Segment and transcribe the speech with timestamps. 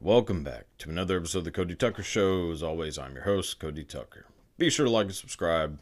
[0.00, 2.50] Welcome back to another episode of the Cody Tucker Show.
[2.50, 4.26] As always, I'm your host, Cody Tucker.
[4.58, 5.78] Be sure to like and subscribe,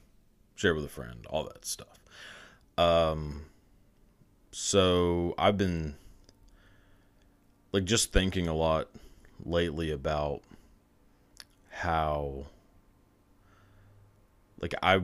[0.54, 1.98] share with a friend, all that stuff.
[2.78, 3.46] Um,
[4.52, 5.96] so I've been
[7.72, 8.88] like just thinking a lot
[9.44, 10.42] lately about
[11.70, 12.46] how
[14.60, 15.00] like I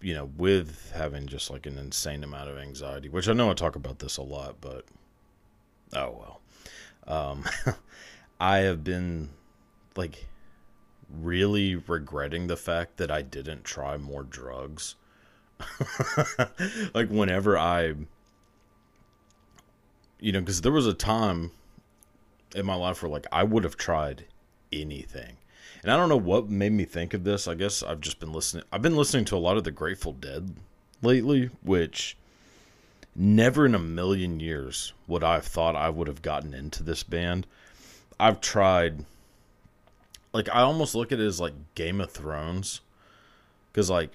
[0.00, 3.54] you know with having just like an insane amount of anxiety which I know I
[3.54, 4.84] talk about this a lot but
[5.94, 6.38] oh
[7.06, 7.44] well um
[8.42, 9.28] I have been
[9.94, 10.26] like
[11.08, 14.96] really regretting the fact that I didn't try more drugs
[16.92, 17.94] like whenever I
[20.18, 21.52] you know cuz there was a time
[22.52, 24.24] in my life where like I would have tried
[24.72, 25.36] anything.
[25.84, 27.46] And I don't know what made me think of this.
[27.46, 28.64] I guess I've just been listening.
[28.72, 30.56] I've been listening to a lot of the Grateful Dead
[31.00, 32.16] lately, which
[33.14, 37.04] never in a million years would I have thought I would have gotten into this
[37.04, 37.46] band.
[38.22, 39.04] I've tried
[40.32, 42.80] like I almost look at it as like Game of Thrones
[43.72, 44.10] cuz like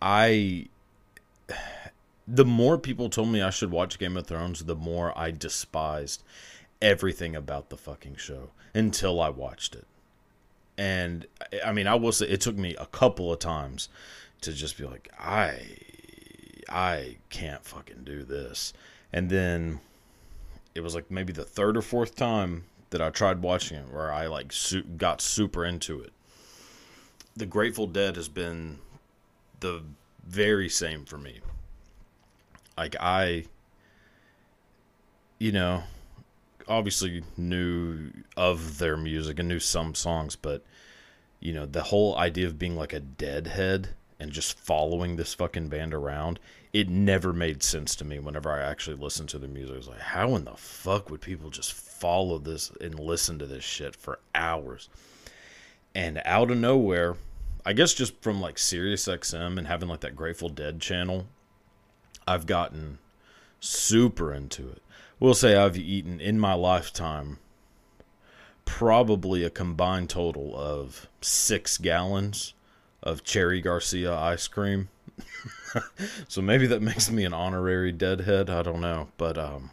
[0.00, 0.68] I
[2.26, 6.22] the more people told me I should watch Game of Thrones, the more I despised
[6.80, 9.86] everything about the fucking show until I watched it.
[10.78, 11.26] And
[11.62, 13.90] I mean, I will say it took me a couple of times
[14.40, 15.60] to just be like, I,
[16.70, 18.72] I can't fucking do this.
[19.12, 19.80] And then
[20.76, 24.12] it was like maybe the third or fourth time that I tried watching it where
[24.12, 26.12] I like su- got super into it.
[27.34, 28.78] The Grateful Dead has been
[29.60, 29.82] the
[30.26, 31.40] very same for me.
[32.76, 33.44] Like I,
[35.38, 35.84] you know,
[36.68, 40.62] obviously knew of their music and knew some songs, but
[41.40, 45.68] you know, the whole idea of being like a deadhead and just following this fucking
[45.68, 46.38] band around,
[46.76, 49.74] it never made sense to me whenever I actually listened to the music.
[49.74, 53.46] I was like, how in the fuck would people just follow this and listen to
[53.46, 54.88] this shit for hours?
[55.94, 57.16] And out of nowhere,
[57.64, 61.26] I guess just from like Sirius XM and having like that Grateful Dead channel,
[62.26, 62.98] I've gotten
[63.60, 64.82] super into it
[65.18, 67.38] We'll say I've eaten in my lifetime
[68.66, 72.52] probably a combined total of six gallons
[73.02, 74.90] of Cherry Garcia ice cream.
[76.28, 78.50] so maybe that makes me an honorary deadhead.
[78.50, 79.08] I don't know.
[79.16, 79.70] But um,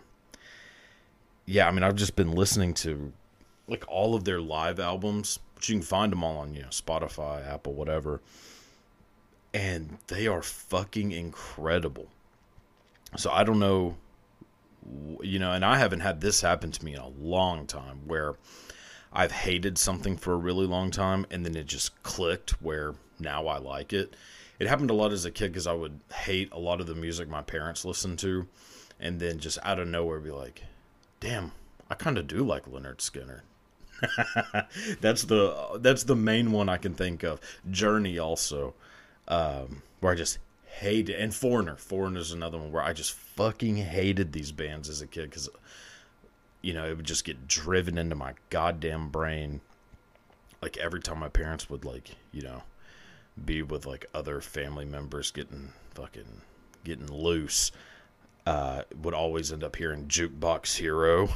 [1.46, 3.14] yeah, I mean, I've just been listening to
[3.68, 6.70] like all of their live albums, which you can find them all on, you know,
[6.70, 8.22] Spotify, Apple, whatever.
[9.54, 12.08] And they are fucking incredible.
[13.16, 13.98] So I don't know
[15.22, 18.36] you know, and I haven't had this happen to me in a long time where
[19.12, 23.48] I've hated something for a really long time and then it just clicked where now
[23.48, 24.16] I like it.
[24.64, 26.96] It happened a lot as a kid because I would hate a lot of the
[26.96, 28.48] music my parents listened to
[28.98, 30.64] and then just out of nowhere be like,
[31.20, 31.52] damn,
[31.90, 33.42] I kind of do like Lynyrd Skynyrd."
[35.02, 37.42] that's the that's the main one I can think of.
[37.70, 38.74] Journey also,
[39.28, 41.20] um, where I just hate it.
[41.20, 45.08] And Foreigner, Foreigner is another one where I just fucking hated these bands as a
[45.08, 45.50] kid because,
[46.62, 49.60] you know, it would just get driven into my goddamn brain.
[50.62, 52.64] Like every time my parents would like, you know,
[53.44, 56.42] be with like other family members getting fucking
[56.84, 57.72] getting loose,
[58.46, 61.30] uh, would always end up hearing Jukebox Hero,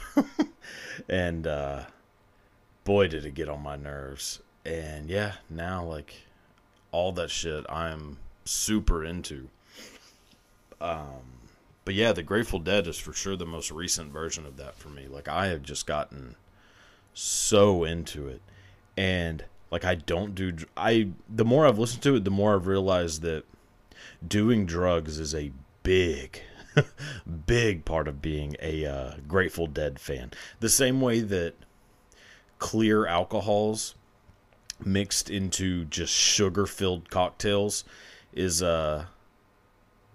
[1.09, 1.85] and uh,
[2.83, 4.41] boy did it get on my nerves.
[4.65, 6.13] And yeah, now like
[6.91, 9.49] all that shit, I'm super into.
[10.79, 11.37] Um,
[11.85, 14.89] but yeah, the Grateful Dead is for sure the most recent version of that for
[14.89, 15.07] me.
[15.07, 16.35] Like I have just gotten
[17.13, 18.41] so into it,
[18.97, 21.09] and like I don't do I.
[21.29, 23.43] The more I've listened to it, the more I've realized that
[24.25, 25.51] doing drugs is a
[25.83, 26.41] big
[27.47, 30.31] big part of being a uh, Grateful Dead fan.
[30.59, 31.55] The same way that
[32.59, 33.95] clear alcohols
[34.83, 37.83] mixed into just sugar filled cocktails
[38.33, 39.05] is uh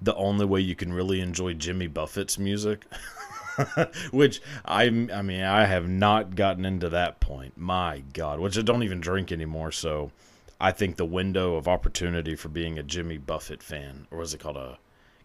[0.01, 2.85] the only way you can really enjoy Jimmy Buffett's music.
[4.11, 7.57] which I I mean I have not gotten into that point.
[7.57, 10.13] My god, which I don't even drink anymore, so
[10.61, 14.41] I think the window of opportunity for being a Jimmy Buffett fan or was it
[14.41, 14.79] called a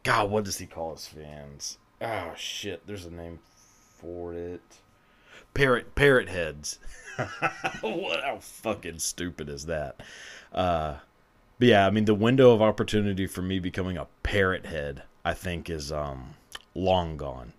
[0.04, 1.78] God, what does he call his fans?
[2.02, 3.40] Oh shit, there's a name
[3.98, 4.62] for it.
[5.54, 6.80] Parrot parrot heads.
[7.82, 10.02] what how fucking stupid is that?
[10.52, 10.96] Uh
[11.60, 15.34] but yeah, I mean the window of opportunity for me becoming a parrot head, I
[15.34, 16.36] think, is um
[16.76, 17.54] long gone.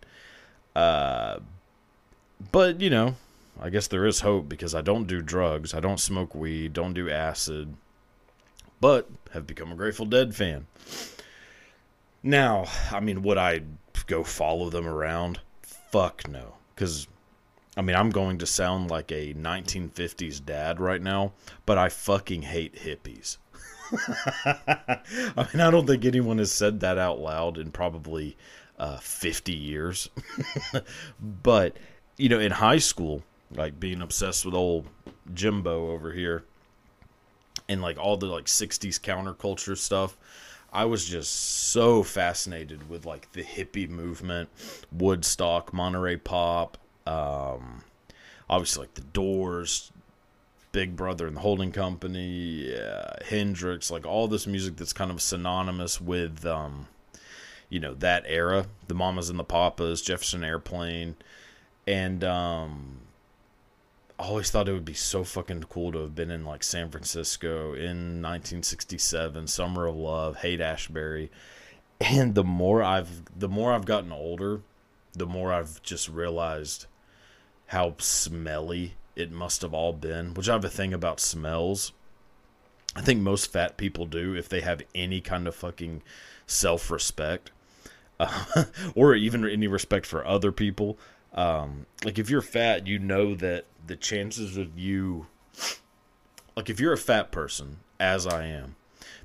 [0.78, 1.40] Uh,
[2.52, 3.16] but you know,
[3.60, 6.94] I guess there is hope because I don't do drugs, I don't smoke weed, don't
[6.94, 7.74] do acid,
[8.80, 10.68] but have become a Grateful Dead fan.
[12.22, 13.62] Now, I mean, would I
[14.06, 15.40] go follow them around?
[15.62, 17.08] Fuck no, because
[17.76, 21.32] I mean, I'm going to sound like a 1950s dad right now,
[21.66, 23.38] but I fucking hate hippies.
[24.46, 28.36] I mean, I don't think anyone has said that out loud in probably
[28.78, 30.08] uh, 50 years.
[31.20, 31.76] but,
[32.16, 34.86] you know, in high school, like being obsessed with old
[35.32, 36.44] Jimbo over here
[37.68, 40.16] and like all the like 60s counterculture stuff,
[40.72, 44.48] I was just so fascinated with like the hippie movement,
[44.92, 46.76] Woodstock, Monterey Pop,
[47.06, 47.82] um,
[48.50, 49.92] obviously like the Doors,
[50.72, 55.22] Big Brother and the Holding Company, uh, Hendrix, like all this music that's kind of
[55.22, 56.86] synonymous with, um,
[57.68, 61.16] you know, that era, the Mamas and the Papas, Jefferson Airplane,
[61.86, 62.98] and um,
[64.18, 66.90] I always thought it would be so fucking cool to have been in like San
[66.90, 71.30] Francisco in 1967, Summer of Love, Haight Ashbury,
[72.00, 74.62] and the more I've the more I've gotten older,
[75.12, 76.86] the more I've just realized
[77.68, 80.34] how smelly it must have all been.
[80.34, 81.92] Which I have a thing about smells.
[82.96, 86.02] I think most fat people do if they have any kind of fucking
[86.46, 87.52] self respect,
[88.18, 90.98] uh, or even any respect for other people.
[91.34, 95.26] Um, like if you're fat, you know that the chances of you,
[96.56, 98.76] like if you're a fat person, as I am,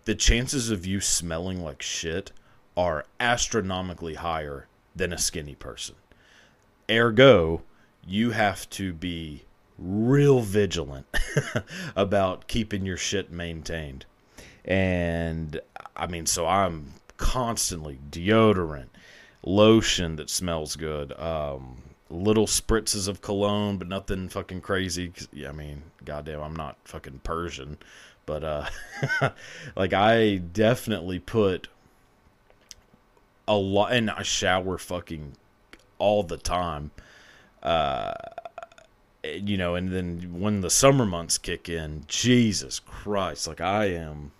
[0.05, 2.31] the chances of you smelling like shit
[2.75, 5.95] are astronomically higher than a skinny person.
[6.89, 7.61] Ergo,
[8.05, 9.43] you have to be
[9.77, 11.05] real vigilant
[11.95, 14.05] about keeping your shit maintained.
[14.65, 15.59] And
[15.95, 18.89] I mean, so I'm constantly deodorant,
[19.43, 25.11] lotion that smells good, um, little spritzes of cologne, but nothing fucking crazy.
[25.47, 27.77] I mean, goddamn, I'm not fucking Persian,
[28.25, 28.65] but uh,
[29.75, 31.67] like I definitely put
[33.47, 35.33] a lot, and I shower fucking
[35.97, 36.91] all the time.
[37.61, 38.13] Uh,
[39.23, 44.31] you know, and then when the summer months kick in, Jesus Christ, like I am.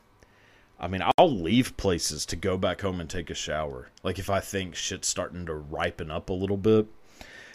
[0.83, 3.87] I mean, I'll leave places to go back home and take a shower.
[4.03, 6.87] Like if I think shit's starting to ripen up a little bit,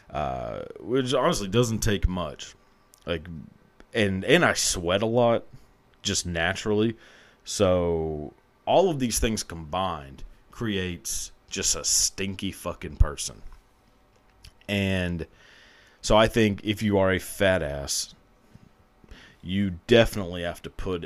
[0.08, 2.54] uh, which honestly doesn't take much.
[3.04, 3.28] Like,
[3.92, 5.44] and and I sweat a lot,
[6.00, 6.96] just naturally.
[7.44, 8.32] So
[8.64, 13.42] all of these things combined creates just a stinky fucking person.
[14.70, 15.26] And
[16.00, 18.14] so I think if you are a fat ass,
[19.42, 21.04] you definitely have to put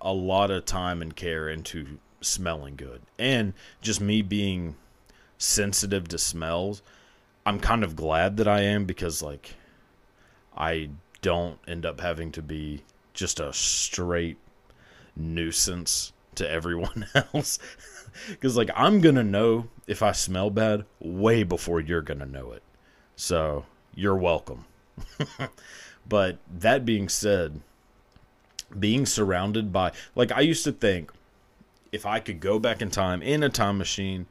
[0.00, 3.02] a lot of time and care into smelling good.
[3.18, 4.76] And just me being
[5.38, 6.82] sensitive to smells,
[7.46, 9.54] I'm kind of glad that I am because like
[10.56, 10.90] I
[11.22, 12.82] don't end up having to be
[13.14, 14.38] just a straight
[15.16, 17.58] nuisance to everyone else.
[18.28, 22.26] Because, like, I'm going to know if I smell bad way before you're going to
[22.26, 22.62] know it.
[23.16, 24.64] So, you're welcome.
[26.08, 27.60] but that being said,
[28.76, 31.12] being surrounded by, like, I used to think
[31.92, 34.26] if I could go back in time in a time machine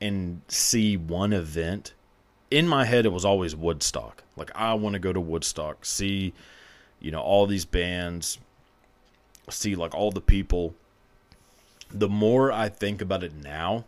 [0.00, 1.94] and see one event,
[2.50, 4.22] in my head, it was always Woodstock.
[4.36, 6.32] Like, I want to go to Woodstock, see,
[7.00, 8.38] you know, all these bands,
[9.48, 10.74] see, like, all the people.
[11.90, 13.84] The more I think about it now,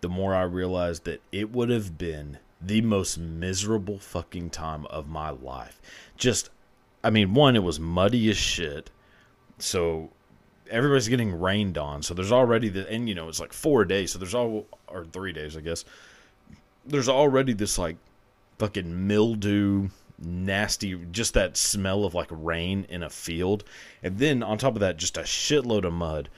[0.00, 5.08] the more I realize that it would have been the most miserable fucking time of
[5.08, 5.80] my life.
[6.16, 6.50] Just,
[7.02, 8.90] I mean, one, it was muddy as shit.
[9.58, 10.10] So
[10.70, 12.02] everybody's getting rained on.
[12.02, 14.12] So there's already the, and you know, it's like four days.
[14.12, 15.84] So there's all, or three days, I guess.
[16.84, 17.96] There's already this like
[18.58, 23.64] fucking mildew, nasty, just that smell of like rain in a field.
[24.02, 26.28] And then on top of that, just a shitload of mud.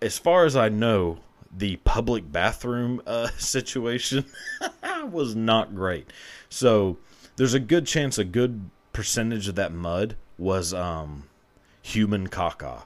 [0.00, 1.18] As far as I know,
[1.54, 4.24] the public bathroom uh, situation
[5.04, 6.10] was not great.
[6.48, 6.98] So
[7.36, 11.24] there's a good chance a good percentage of that mud was um,
[11.82, 12.84] human caca.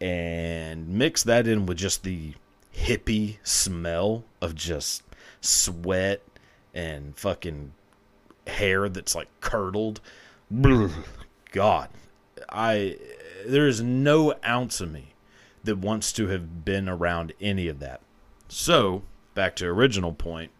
[0.00, 2.34] And mix that in with just the
[2.72, 5.02] hippie smell of just
[5.40, 6.22] sweat
[6.72, 7.72] and fucking
[8.46, 10.00] hair that's like curdled.
[11.52, 11.88] God,
[12.48, 12.96] I
[13.46, 15.14] there is no ounce of me
[15.64, 18.00] that wants to have been around any of that.
[18.48, 19.02] So,
[19.34, 20.50] back to original point,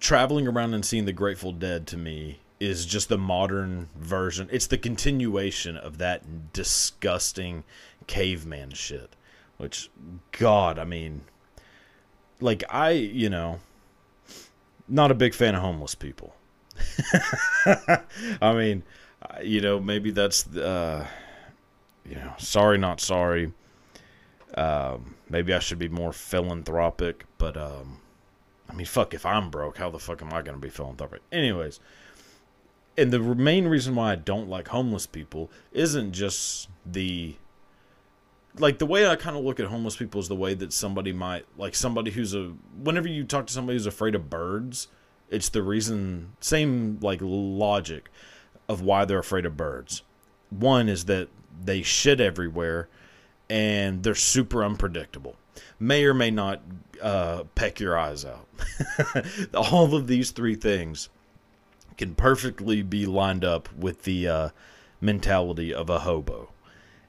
[0.00, 4.48] traveling around and seeing the Grateful Dead to me is just the modern version.
[4.50, 7.64] It's the continuation of that disgusting
[8.06, 9.14] caveman shit.
[9.58, 9.90] Which,
[10.32, 11.22] God, I mean,
[12.40, 13.60] like, I, you know,
[14.88, 16.34] not a big fan of homeless people.
[18.40, 18.82] I mean,
[19.42, 21.06] you know, maybe that's, uh,
[22.04, 23.52] you know, sorry, not sorry.
[24.54, 27.98] Um, maybe I should be more philanthropic, but um,
[28.68, 31.22] I mean, fuck, if I'm broke, how the fuck am I gonna be philanthropic?
[31.32, 31.80] Anyways,
[32.98, 37.36] and the main reason why I don't like homeless people isn't just the
[38.58, 41.12] like the way I kind of look at homeless people is the way that somebody
[41.12, 44.88] might like somebody who's a whenever you talk to somebody who's afraid of birds,
[45.30, 48.10] it's the reason same like logic
[48.68, 50.02] of why they're afraid of birds.
[50.50, 51.28] One is that
[51.64, 52.88] they shit everywhere
[53.50, 55.36] and they're super unpredictable.
[55.78, 56.62] May or may not
[57.02, 58.48] uh, peck your eyes out.
[59.54, 61.08] All of these three things
[61.96, 64.48] can perfectly be lined up with the uh,
[65.00, 66.50] mentality of a hobo.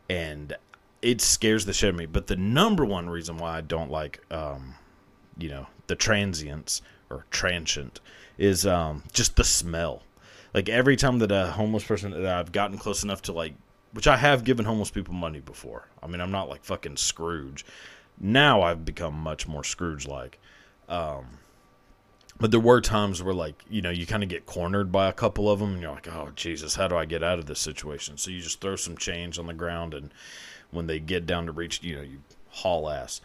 [0.09, 0.55] And
[1.01, 2.05] it scares the shit out of me.
[2.05, 4.75] But the number one reason why I don't like, um,
[5.37, 7.99] you know, the transients or transient
[8.37, 10.03] is um, just the smell.
[10.53, 13.53] Like every time that a homeless person that I've gotten close enough to like,
[13.91, 15.87] which I have given homeless people money before.
[16.01, 17.65] I mean, I'm not like fucking Scrooge.
[18.19, 20.39] Now I've become much more Scrooge like.
[20.89, 21.39] Um,
[22.39, 25.13] but there were times where like you know you kind of get cornered by a
[25.13, 27.59] couple of them and you're like oh jesus how do i get out of this
[27.59, 28.17] situation?
[28.17, 30.13] So you just throw some change on the ground and
[30.71, 33.21] when they get down to reach you know you haul ass.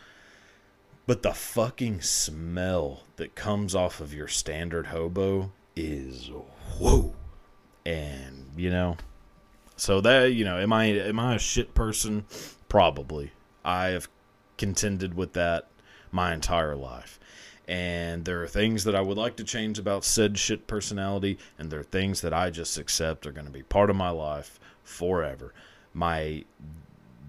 [1.06, 6.30] But the fucking smell that comes off of your standard hobo is
[6.78, 7.14] whoa.
[7.84, 8.96] And you know
[9.76, 12.24] so that you know am i am i a shit person?
[12.68, 13.32] Probably.
[13.64, 14.08] I have
[14.56, 15.68] contended with that
[16.10, 17.18] my entire life
[17.68, 21.70] and there are things that I would like to change about said shit personality, and
[21.70, 24.58] there are things that I just accept are going to be part of my life
[24.84, 25.52] forever.
[25.94, 26.44] My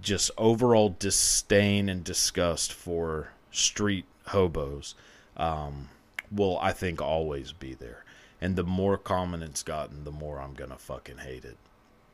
[0.02, 4.96] just overall disdain and disgust for street hobos
[5.38, 5.90] um,
[6.32, 8.04] will, I think, always be there.
[8.42, 11.58] And the more common it's gotten, the more I'm gonna fucking hate it.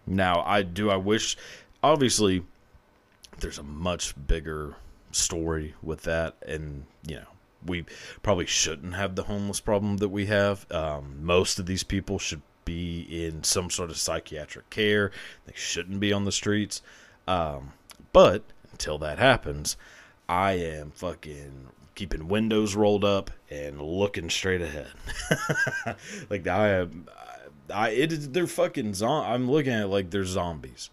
[0.06, 0.90] Now, I do.
[0.90, 1.36] I wish,
[1.82, 2.44] obviously,
[3.40, 4.76] there's a much bigger
[5.12, 7.28] story with that, and you know,
[7.66, 7.86] we
[8.24, 10.70] probably shouldn't have the homeless problem that we have.
[10.72, 15.12] Um, most of these people should be in some sort of psychiatric care.
[15.46, 16.82] They shouldn't be on the streets.
[17.28, 17.74] Um,
[18.14, 19.78] but until that happens,
[20.28, 24.92] I am fucking keeping windows rolled up and looking straight ahead.
[26.30, 27.08] like I am,
[27.74, 30.90] I it is they're fucking zom- I'm looking at it like they're zombies,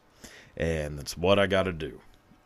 [0.57, 2.01] and that's what I got to do.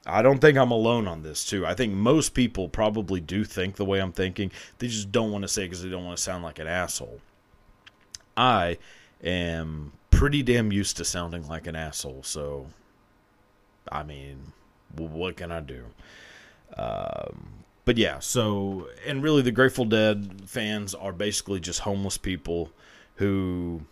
[0.06, 1.66] I don't think I'm alone on this too.
[1.66, 4.50] I think most people probably do think the way I'm thinking.
[4.78, 7.20] They just don't want to say because they don't want to sound like an asshole.
[8.36, 8.78] I
[9.22, 12.66] am pretty damn used to sounding like an asshole, so
[13.90, 14.52] I mean,
[14.96, 15.84] what can I do?
[16.76, 22.70] Um, but yeah, so and really, the Grateful Dead fans are basically just homeless people
[23.16, 23.82] who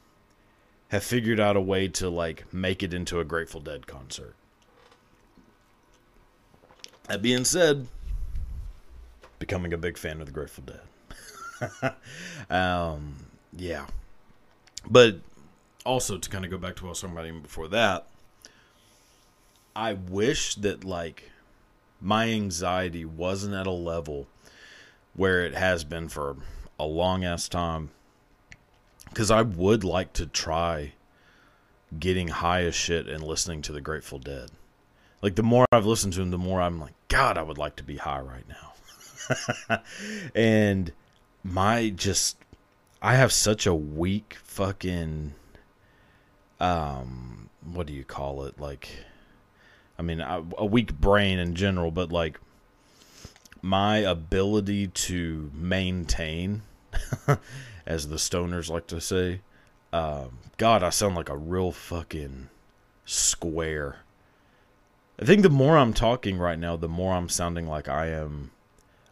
[0.88, 4.35] have figured out a way to like make it into a Grateful Dead concert.
[7.09, 7.87] That being said,
[9.38, 11.95] becoming a big fan of the Grateful Dead.
[12.50, 13.17] um,
[13.57, 13.87] yeah.
[14.88, 15.17] But
[15.85, 18.07] also to kind of go back to what I was talking about even before that,
[19.75, 21.31] I wish that like
[22.00, 24.27] my anxiety wasn't at a level
[25.15, 26.37] where it has been for
[26.79, 27.91] a long ass time.
[29.09, 30.93] Because I would like to try
[31.99, 34.50] getting high as shit and listening to the Grateful Dead.
[35.21, 37.77] Like the more I've listened to him, the more I'm like, God, I would like
[37.77, 39.81] to be high right now.
[40.35, 40.93] and
[41.43, 42.37] my just,
[43.03, 45.35] I have such a weak fucking,
[46.61, 48.61] um, what do you call it?
[48.61, 48.89] Like,
[49.99, 52.39] I mean, a weak brain in general, but like
[53.61, 56.63] my ability to maintain,
[57.87, 59.41] as the stoners like to say,
[59.93, 62.49] um, God, I sound like a real fucking
[63.05, 63.97] square
[65.21, 68.53] I think the more I'm talking right now, the more I'm sounding like I am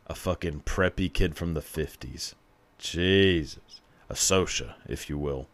[0.07, 2.35] a fucking preppy kid from the 50s.
[2.79, 3.61] Jesus.
[4.09, 5.49] A Sosha, if you will.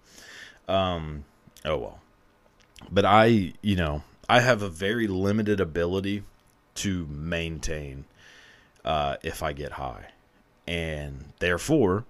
[0.69, 1.25] Um,
[1.65, 2.01] oh well.
[2.91, 6.25] But I, you know, I have a very limited ability
[6.75, 8.05] to maintain
[8.85, 10.09] uh, if I get high.
[10.67, 12.05] And therefore,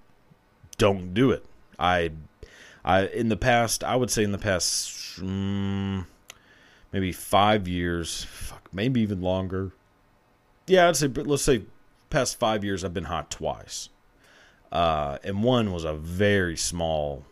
[0.78, 1.44] don't do it.
[1.78, 2.10] I,
[2.84, 6.06] I in the past, I would say in the past, um,
[6.92, 9.72] maybe five years, fuck, maybe even longer.
[10.66, 11.62] Yeah, I'd say, let's say
[12.10, 13.88] past five years, I've been hot twice.
[14.70, 17.24] Uh, and one was a very small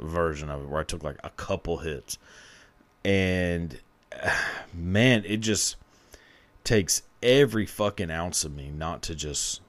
[0.00, 2.18] version of it where I took like a couple hits.
[3.04, 3.78] And
[4.74, 5.76] man, it just
[6.64, 9.60] takes every fucking ounce of me not to just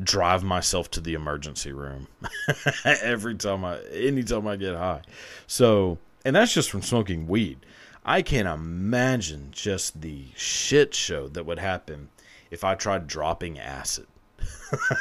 [0.00, 2.06] drive myself to the emergency room
[2.84, 5.02] every time I anytime I get high.
[5.46, 7.58] So, and that's just from smoking weed.
[8.04, 12.08] I can't imagine just the shit show that would happen
[12.50, 14.06] if I tried dropping acid.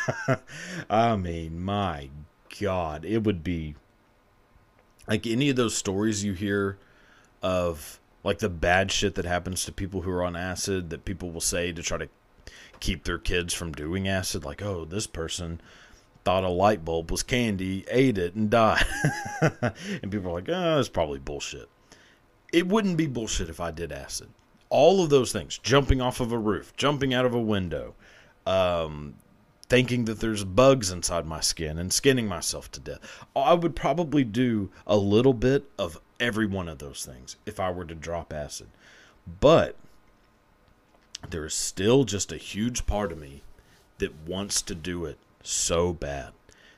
[0.89, 2.09] I mean, my
[2.59, 3.75] God, it would be
[5.07, 6.77] like any of those stories you hear
[7.41, 11.31] of like the bad shit that happens to people who are on acid that people
[11.31, 12.09] will say to try to
[12.79, 15.61] keep their kids from doing acid like oh this person
[16.23, 18.85] thought a light bulb was candy ate it and died
[19.41, 21.69] and people are like oh it's probably bullshit
[22.51, 24.29] it wouldn't be bullshit if i did acid
[24.69, 27.93] all of those things jumping off of a roof jumping out of a window
[28.45, 29.15] um,
[29.69, 33.25] thinking that there's bugs inside my skin and skinning myself to death.
[33.35, 37.69] I would probably do a little bit of every one of those things if I
[37.71, 38.67] were to drop acid.
[39.39, 39.75] But
[41.29, 43.41] there is still just a huge part of me
[43.97, 46.31] that wants to do it so bad.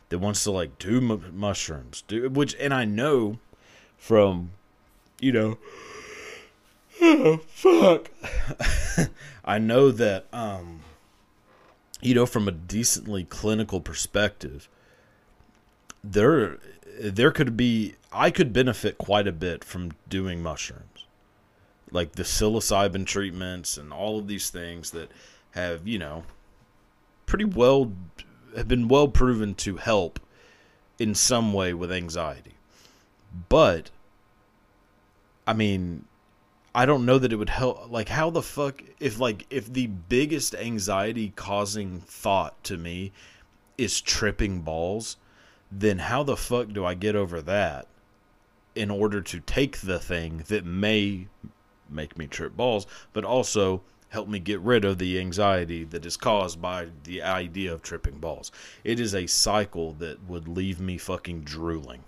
[0.10, 3.38] That wants to like do m- mushrooms, do which and I know
[3.96, 4.52] from
[5.20, 5.58] you know
[7.02, 8.12] oh, fuck.
[9.46, 10.82] I know that um
[12.02, 14.70] you know, from a decently clinical perspective,
[16.04, 16.58] there
[17.00, 21.06] there could be I could benefit quite a bit from doing mushrooms.
[21.92, 25.12] Like the psilocybin treatments and all of these things that
[25.52, 26.24] have, you know,
[27.26, 27.92] pretty well
[28.56, 30.20] have been well proven to help
[30.98, 32.54] in some way with anxiety.
[33.50, 33.90] But
[35.50, 36.06] I mean,
[36.76, 37.90] I don't know that it would help.
[37.90, 43.12] Like, how the fuck if like if the biggest anxiety causing thought to me
[43.76, 45.18] is tripping balls,
[45.72, 47.88] then how the fuck do I get over that
[48.76, 51.26] in order to take the thing that may
[51.90, 56.16] make me trip balls, but also help me get rid of the anxiety that is
[56.16, 58.52] caused by the idea of tripping balls.
[58.84, 62.04] It is a cycle that would leave me fucking drooling.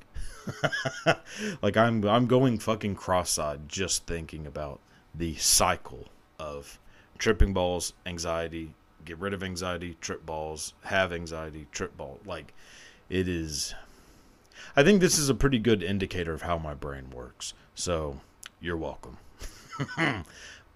[1.62, 4.80] like I'm I'm going fucking cross-eyed just thinking about
[5.14, 6.08] the cycle
[6.40, 6.80] of
[7.18, 8.74] tripping balls, anxiety,
[9.06, 12.20] get rid of anxiety, trip balls, have anxiety, trip ball.
[12.26, 12.54] Like
[13.10, 13.74] it is
[14.76, 17.54] I think this is a pretty good indicator of how my brain works.
[17.76, 18.22] So,
[18.60, 19.18] you're welcome.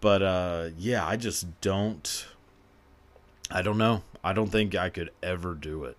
[0.01, 2.27] but uh yeah, I just don't
[3.51, 4.03] I don't know.
[4.23, 5.97] I don't think I could ever do it.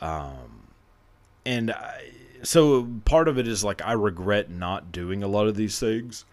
[0.00, 0.68] Um
[1.44, 2.10] and I
[2.42, 6.24] so part of it is like I regret not doing a lot of these things.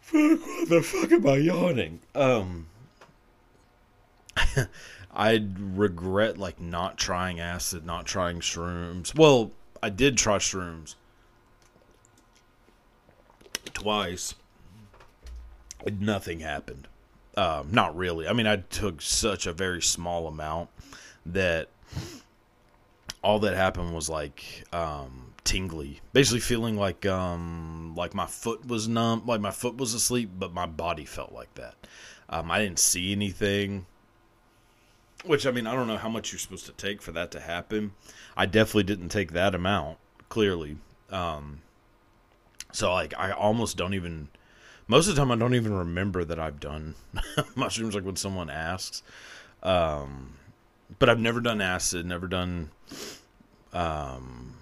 [0.00, 2.00] Fuck, what the fuck am I yawning?
[2.14, 2.66] Um,
[5.14, 9.14] I regret like not trying acid, not trying shrooms.
[9.14, 9.52] Well,
[9.82, 10.94] I did try shrooms
[13.74, 14.34] twice.
[15.98, 16.88] Nothing happened.
[17.36, 18.26] Um, not really.
[18.26, 20.70] I mean, I took such a very small amount
[21.24, 21.68] that
[23.22, 28.88] all that happened was like um, tingly, basically feeling like um, like my foot was
[28.88, 31.74] numb, like my foot was asleep, but my body felt like that.
[32.28, 33.86] Um, I didn't see anything,
[35.24, 37.40] which I mean I don't know how much you're supposed to take for that to
[37.40, 37.92] happen.
[38.36, 40.76] I definitely didn't take that amount, clearly.
[41.10, 41.62] Um,
[42.72, 44.28] so like I almost don't even.
[44.90, 46.94] Most of the time, I don't even remember that I've done
[47.54, 47.94] mushrooms.
[47.94, 49.02] Like when someone asks,
[49.62, 50.34] um,
[50.98, 52.70] but I've never done acid, never done,
[53.72, 54.54] um,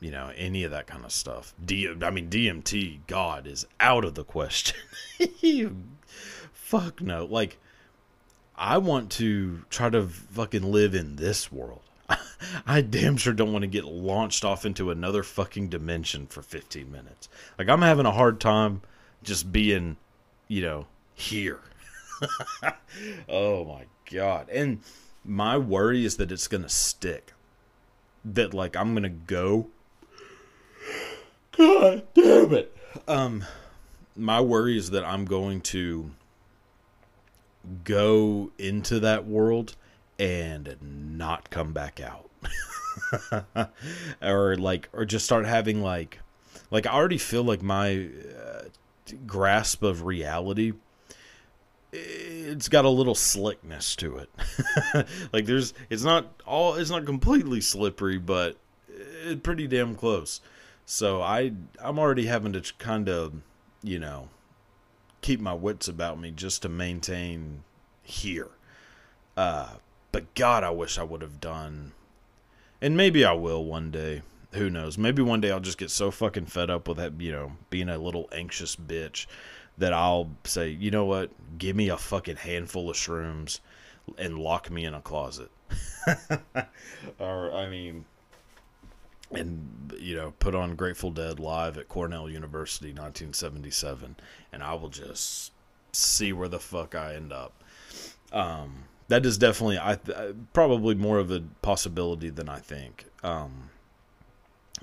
[0.00, 1.54] you know, any of that kind of stuff.
[1.64, 4.76] D, I mean, DMT, God, is out of the question.
[6.52, 7.24] Fuck no.
[7.24, 7.58] Like,
[8.56, 11.80] I want to try to fucking live in this world.
[12.66, 16.90] I damn sure don't want to get launched off into another fucking dimension for 15
[16.90, 17.28] minutes.
[17.58, 18.82] Like, I'm having a hard time
[19.22, 19.96] just being,
[20.46, 21.60] you know, here.
[23.28, 24.48] oh my God.
[24.50, 24.80] And
[25.24, 27.32] my worry is that it's gonna stick.
[28.24, 29.68] That like I'm gonna go.
[31.56, 32.76] God damn it.
[33.06, 33.44] Um,
[34.16, 36.10] my worry is that I'm going to
[37.84, 39.76] go into that world
[40.18, 40.76] and
[41.16, 42.30] not come back out.
[44.22, 46.20] or like or just start having like
[46.70, 48.08] like I already feel like my
[48.38, 48.62] uh,
[49.26, 50.72] grasp of reality
[51.94, 54.30] it's got a little slickness to it.
[55.32, 58.56] like there's it's not all it's not completely slippery, but
[58.88, 60.40] it's pretty damn close.
[60.84, 63.34] So I I'm already having to kind of,
[63.82, 64.28] you know,
[65.20, 67.62] keep my wits about me just to maintain
[68.02, 68.50] here.
[69.36, 69.74] Uh
[70.12, 71.92] but god, I wish I would have done
[72.80, 74.22] and maybe I will one day.
[74.52, 74.96] Who knows?
[74.96, 77.88] Maybe one day I'll just get so fucking fed up with that, you know, being
[77.88, 79.26] a little anxious bitch
[79.78, 83.60] that I'll say, you know what, give me a fucking handful of shrooms
[84.18, 85.50] and lock me in a closet.
[87.18, 88.04] or, I mean,
[89.32, 94.16] and, you know, put on Grateful Dead live at Cornell University 1977,
[94.52, 95.52] and I will just
[95.92, 97.52] see where the fuck I end up.
[98.32, 99.98] Um, that is definitely, I
[100.52, 103.06] probably more of a possibility than I think.
[103.22, 103.70] Um,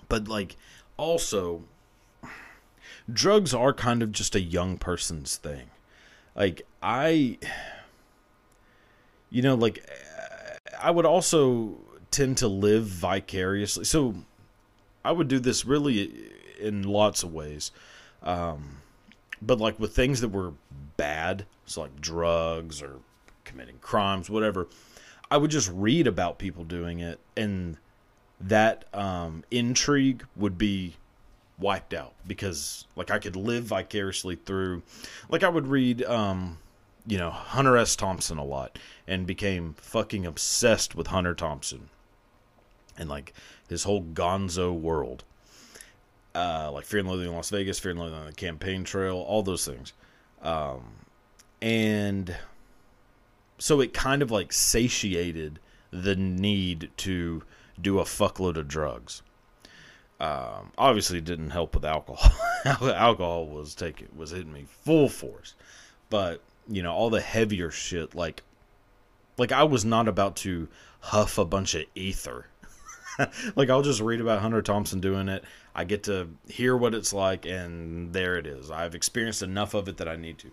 [0.09, 0.57] but like,
[0.97, 1.63] also
[3.13, 5.69] drugs are kind of just a young person's thing.
[6.35, 7.37] Like I
[9.29, 9.85] you know like
[10.81, 11.77] I would also
[12.09, 13.85] tend to live vicariously.
[13.85, 14.15] So
[15.03, 17.71] I would do this really in lots of ways.
[18.23, 18.77] Um
[19.41, 20.53] but like with things that were
[20.97, 22.97] bad, so like drugs or
[23.43, 24.67] committing crimes, whatever,
[25.31, 27.77] I would just read about people doing it and
[28.39, 30.95] that um, intrigue would be
[31.61, 34.81] wiped out because like I could live vicariously through
[35.29, 36.57] like I would read um
[37.05, 37.95] you know Hunter S.
[37.95, 41.89] Thompson a lot and became fucking obsessed with Hunter Thompson
[42.97, 43.33] and like
[43.69, 45.23] his whole gonzo world.
[46.35, 49.17] Uh like Fear and Loathing in Las Vegas Fear and Loathing on the campaign trail
[49.17, 49.93] all those things.
[50.41, 50.81] Um
[51.61, 52.35] and
[53.59, 55.59] so it kind of like satiated
[55.91, 57.43] the need to
[57.79, 59.21] do a fuckload of drugs
[60.21, 62.31] um, obviously, didn't help with alcohol.
[62.93, 65.55] alcohol was taking was hitting me full force,
[66.11, 68.43] but you know all the heavier shit like
[69.39, 70.67] like I was not about to
[70.99, 72.45] huff a bunch of ether.
[73.55, 75.43] like I'll just read about Hunter Thompson doing it.
[75.73, 78.69] I get to hear what it's like, and there it is.
[78.69, 80.51] I've experienced enough of it that I need to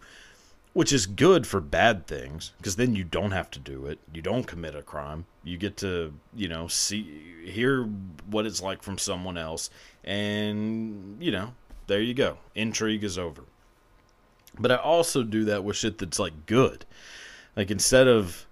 [0.73, 3.99] which is good for bad things because then you don't have to do it.
[4.13, 5.27] You don't commit a crime.
[5.43, 7.85] You get to you know see hear
[8.31, 9.71] what it's like from someone else.
[10.05, 11.53] And you know
[11.87, 12.39] there you go.
[12.55, 13.43] Intrigue is over.
[14.59, 16.85] But i also do that with shit that's like good.
[17.57, 18.47] Like instead of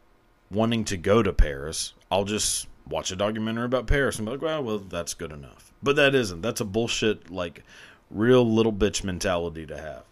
[0.50, 4.40] wanting to go to paris i'll just watch a documentary about paris and be like
[4.40, 5.72] well well that's good enough.
[5.82, 6.40] But that isn't.
[6.40, 7.62] That's a bullshit like
[8.10, 10.04] real little bitch mentality to have.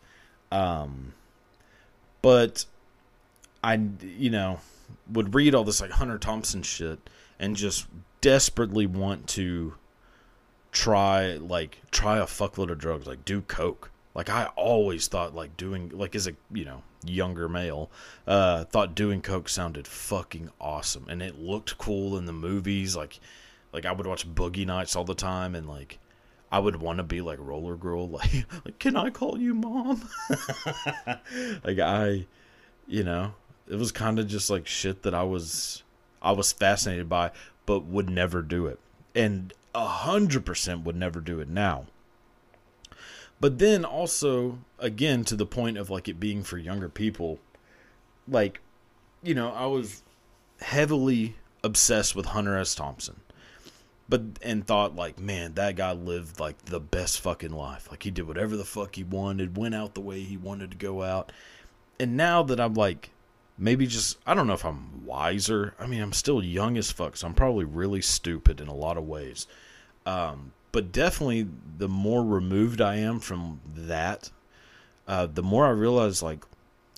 [0.52, 1.14] Um
[2.24, 2.64] but
[3.62, 4.60] I, you know,
[5.12, 6.98] would read all this like Hunter Thompson shit
[7.38, 7.86] and just
[8.22, 9.74] desperately want to
[10.72, 13.90] try like try a fuckload of drugs, like do coke.
[14.14, 17.90] Like I always thought like doing like as a you know younger male,
[18.26, 22.96] uh, thought doing coke sounded fucking awesome and it looked cool in the movies.
[22.96, 23.20] Like
[23.70, 25.98] like I would watch Boogie Nights all the time and like
[26.54, 30.08] I would want to be like Roller Girl, like, like can I call you mom?
[31.64, 32.26] like I,
[32.86, 33.34] you know,
[33.68, 35.82] it was kind of just like shit that I was,
[36.22, 37.32] I was fascinated by,
[37.66, 38.78] but would never do it,
[39.16, 41.86] and a hundred percent would never do it now.
[43.40, 47.40] But then also, again, to the point of like it being for younger people,
[48.28, 48.60] like,
[49.24, 50.04] you know, I was
[50.60, 52.76] heavily obsessed with Hunter S.
[52.76, 53.22] Thompson
[54.08, 57.88] but and thought like man that guy lived like the best fucking life.
[57.90, 60.76] Like he did whatever the fuck he wanted went out the way he wanted to
[60.76, 61.32] go out.
[61.98, 63.10] And now that i'm like
[63.56, 65.74] maybe just i don't know if i'm wiser.
[65.78, 68.96] I mean i'm still young as fuck so i'm probably really stupid in a lot
[68.96, 69.46] of ways.
[70.06, 74.30] Um, but definitely the more removed i am from that
[75.06, 76.44] uh, the more i realize like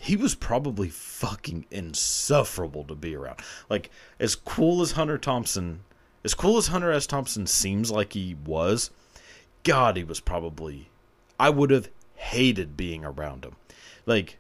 [0.02, 3.40] he was probably fucking insufferable to be around.
[3.70, 3.90] Like
[4.20, 5.80] as cool as hunter thompson
[6.26, 7.06] as cool as Hunter S.
[7.06, 8.90] Thompson seems like he was,
[9.62, 10.90] God, he was probably.
[11.38, 13.54] I would have hated being around him.
[14.06, 14.36] Like,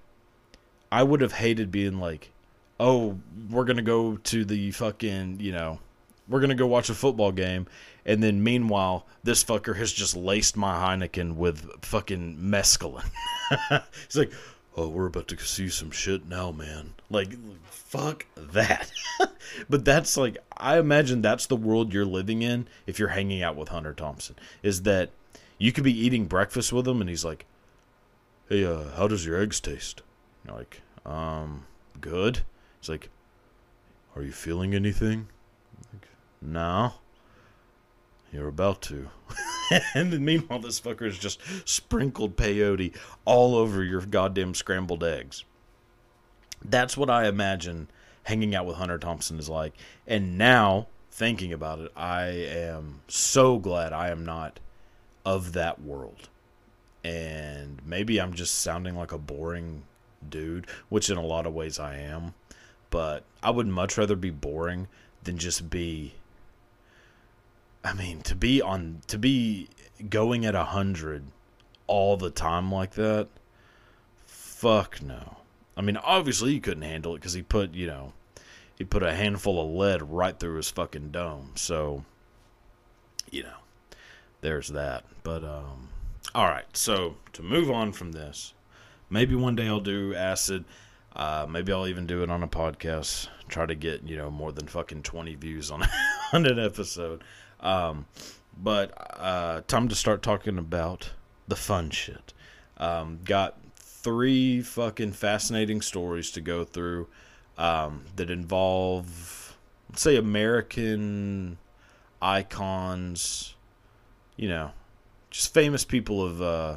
[0.90, 2.32] I would have hated being like,
[2.80, 5.78] oh, we're going to go to the fucking, you know,
[6.28, 7.68] we're going to go watch a football game.
[8.04, 13.12] And then meanwhile, this fucker has just laced my Heineken with fucking mescaline.
[14.08, 14.32] He's like,
[14.76, 16.94] oh, we're about to see some shit now, man.
[17.10, 17.34] Like,
[17.70, 18.90] fuck that.
[19.68, 23.56] but that's like, I imagine that's the world you're living in if you're hanging out
[23.56, 24.36] with Hunter Thompson.
[24.62, 25.10] Is that
[25.58, 27.46] you could be eating breakfast with him and he's like,
[28.48, 30.02] hey, uh, how does your eggs taste?
[30.44, 31.66] You're like, um,
[32.00, 32.40] good.
[32.80, 33.10] He's like,
[34.14, 35.28] are you feeling anything?
[35.92, 36.08] Like,
[36.40, 36.94] no.
[38.32, 39.08] You're about to.
[39.94, 45.44] and then meanwhile, this fucker has just sprinkled peyote all over your goddamn scrambled eggs.
[46.68, 47.88] That's what I imagine
[48.24, 49.74] hanging out with Hunter Thompson is like.
[50.06, 54.60] And now, thinking about it, I am so glad I am not
[55.24, 56.28] of that world.
[57.04, 59.82] And maybe I'm just sounding like a boring
[60.28, 62.34] dude, which in a lot of ways I am.
[62.90, 64.88] But I would much rather be boring
[65.22, 66.14] than just be
[67.86, 69.68] I mean, to be on to be
[70.10, 71.22] going at a hundred
[71.86, 73.28] all the time like that,
[74.26, 75.36] fuck no.
[75.76, 78.12] I mean, obviously he couldn't handle it because he put you know
[78.76, 81.52] he put a handful of lead right through his fucking dome.
[81.54, 82.04] So
[83.30, 83.58] you know,
[84.40, 85.04] there's that.
[85.22, 85.88] But um,
[86.34, 86.64] all right.
[86.72, 88.54] So to move on from this,
[89.10, 90.64] maybe one day I'll do acid.
[91.14, 93.28] Uh, maybe I'll even do it on a podcast.
[93.48, 95.82] Try to get you know more than fucking twenty views on
[96.32, 97.22] on an episode.
[97.60, 98.06] Um,
[98.56, 101.10] but uh, time to start talking about
[101.48, 102.32] the fun shit.
[102.78, 103.58] Um, got
[104.06, 107.08] three fucking fascinating stories to go through
[107.58, 109.56] um, that involve,
[109.90, 111.58] let's say, American
[112.22, 113.56] icons.
[114.36, 114.70] You know,
[115.28, 116.76] just famous people of uh,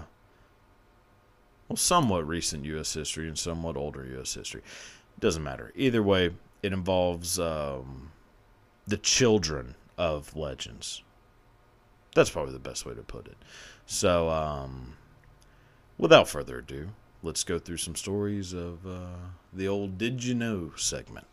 [1.67, 2.95] well, somewhat recent U.S.
[2.95, 4.33] history and somewhat older U.S.
[4.33, 4.63] history.
[5.19, 5.71] Doesn't matter.
[5.75, 6.31] Either way,
[6.63, 8.09] it involves um,
[8.87, 11.03] the children of legends.
[12.15, 13.37] That's probably the best way to put it.
[13.85, 14.93] So, um,
[15.99, 16.89] without further ado,
[17.21, 19.15] let's go through some stories of uh,
[19.53, 21.27] the old Did You Know segment.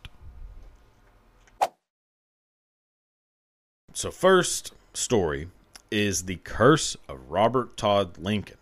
[3.93, 5.47] So, first story
[5.89, 8.57] is the curse of Robert Todd Lincoln.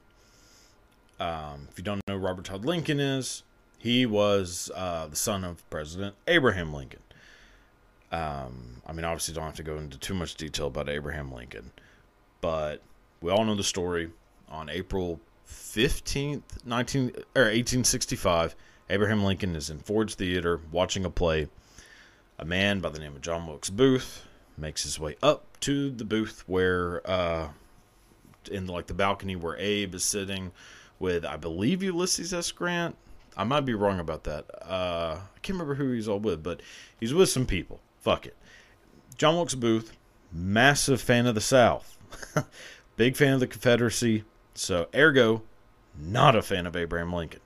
[1.19, 3.43] Um, if you don't know Robert Todd Lincoln is,
[3.77, 7.01] he was uh, the son of President Abraham Lincoln.
[8.11, 11.71] Um, I mean, obviously, don't have to go into too much detail about Abraham Lincoln,
[12.39, 12.81] but
[13.21, 14.11] we all know the story.
[14.47, 18.55] On April fifteenth, nineteen or eighteen sixty five,
[18.89, 21.47] Abraham Lincoln is in Ford's Theater watching a play.
[22.37, 24.25] A man by the name of John Wilkes Booth
[24.57, 27.49] makes his way up to the booth where, uh,
[28.51, 30.51] in like the balcony where Abe is sitting
[30.99, 32.51] with, I believe, Ulysses S.
[32.51, 32.95] Grant.
[33.37, 34.45] I might be wrong about that.
[34.61, 36.61] Uh, I can't remember who he's all with, but
[36.99, 37.79] he's with some people.
[38.01, 38.35] Fuck it.
[39.17, 39.93] John Wilkes Booth,
[40.31, 41.97] massive fan of the South,
[42.97, 44.23] big fan of the Confederacy.
[44.55, 45.43] So, ergo,
[45.97, 47.41] not a fan of Abraham Lincoln.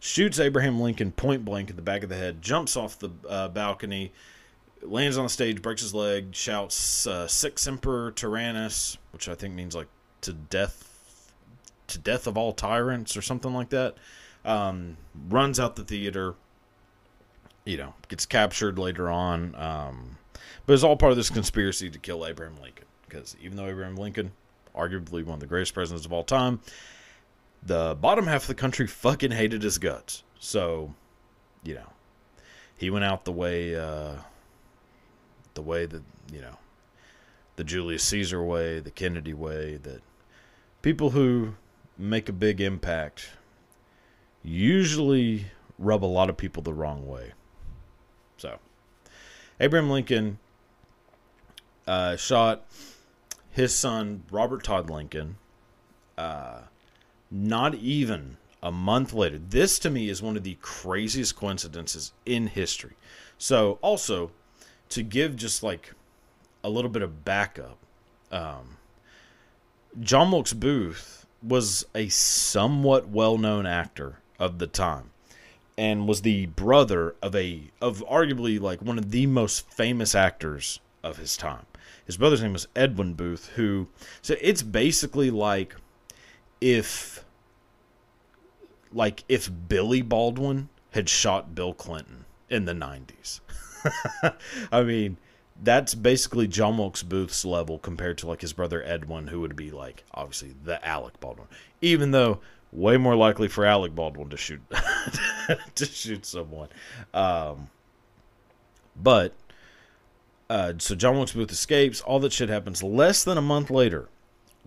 [0.00, 3.48] Shoots Abraham Lincoln point blank in the back of the head, jumps off the uh,
[3.48, 4.12] balcony,
[4.82, 9.54] lands on the stage, breaks his leg, shouts uh, "Sic Semper Tyrannis," which I think
[9.54, 9.88] means like
[10.22, 11.32] to death
[11.88, 13.96] to death of all tyrants or something like that.
[14.44, 14.96] Um,
[15.28, 16.34] runs out the theater.
[17.64, 19.54] You know, gets captured later on.
[19.54, 20.16] Um,
[20.64, 22.86] but it's all part of this conspiracy to kill Abraham Lincoln.
[23.06, 24.32] Because even though Abraham Lincoln,
[24.76, 26.60] arguably one of the greatest presidents of all time,
[27.62, 30.22] the bottom half of the country fucking hated his guts.
[30.38, 30.94] So,
[31.62, 31.92] you know,
[32.76, 34.14] he went out the way, uh,
[35.54, 36.02] the way that
[36.32, 36.56] you know,
[37.56, 40.02] the Julius Caesar way, the Kennedy way, that
[40.82, 41.54] people who
[41.98, 43.30] make a big impact
[44.42, 45.46] usually
[45.78, 47.32] rub a lot of people the wrong way.
[48.36, 48.58] So,
[49.58, 50.38] Abraham Lincoln
[51.86, 52.64] uh, shot
[53.60, 55.36] his son, Robert Todd Lincoln,
[56.16, 56.62] uh,
[57.30, 59.38] not even a month later.
[59.38, 62.92] This to me is one of the craziest coincidences in history.
[63.36, 64.30] So, also,
[64.88, 65.92] to give just like
[66.64, 67.76] a little bit of backup,
[68.32, 68.78] um,
[70.00, 75.10] John Wilkes Booth was a somewhat well-known actor of the time
[75.76, 80.80] and was the brother of a of arguably like one of the most famous actors
[81.02, 81.66] of his time.
[82.10, 83.86] His brother's name was Edwin Booth who
[84.20, 85.76] so it's basically like
[86.60, 87.24] if
[88.92, 93.38] like if Billy Baldwin had shot Bill Clinton in the 90s.
[94.72, 95.18] I mean,
[95.62, 99.70] that's basically John Wilkes Booth's level compared to like his brother Edwin, who would be
[99.70, 101.46] like obviously the Alec Baldwin.
[101.80, 102.40] Even though
[102.72, 104.60] way more likely for Alec Baldwin to shoot
[105.76, 106.70] to shoot someone.
[107.14, 107.70] Um,
[108.96, 109.32] but
[110.50, 112.00] uh, so John Wilkes Booth escapes.
[112.00, 112.82] All that shit happens.
[112.82, 114.08] Less than a month later,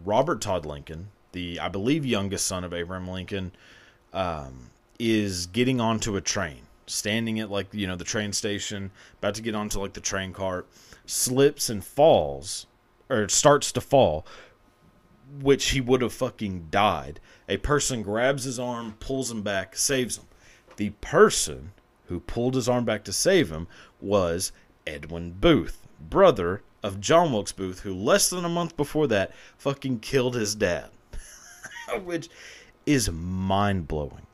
[0.06, 3.52] Robert Todd Lincoln, the I believe youngest son of Abraham Lincoln,
[4.14, 9.36] um, is getting onto a train standing at like you know the train station, about
[9.36, 10.68] to get onto like the train cart,
[11.06, 12.66] slips and falls,
[13.10, 14.26] or starts to fall,
[15.42, 17.20] which he would have fucking died.
[17.50, 20.26] A person grabs his arm, pulls him back, saves him.
[20.78, 21.74] The person
[22.08, 23.68] who pulled his arm back to save him
[24.02, 24.52] was
[24.86, 30.00] Edwin Booth, brother of John Wilkes Booth, who less than a month before that fucking
[30.00, 30.90] killed his dad.
[32.04, 32.30] Which
[32.86, 34.28] is mind blowing.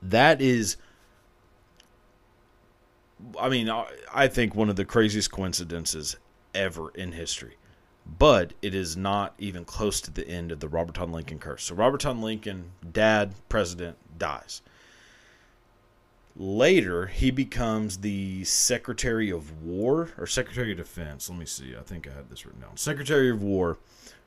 [0.00, 0.76] That is
[3.38, 3.68] I mean,
[4.14, 6.16] I think one of the craziest coincidences
[6.54, 7.56] ever in history.
[8.06, 11.64] But it is not even close to the end of the Robert Todd Lincoln curse.
[11.64, 14.62] So Robert Todd Lincoln, dad, president, dies.
[16.40, 21.28] Later, he becomes the Secretary of War or Secretary of Defense.
[21.28, 21.74] Let me see.
[21.76, 22.76] I think I had this written down.
[22.76, 23.76] Secretary of War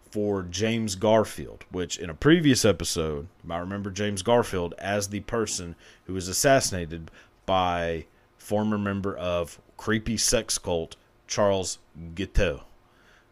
[0.09, 5.75] for James Garfield, which in a previous episode, I remember James Garfield as the person
[6.05, 7.09] who was assassinated
[7.45, 10.97] by former member of creepy sex cult
[11.27, 11.79] Charles
[12.13, 12.63] Guiteau.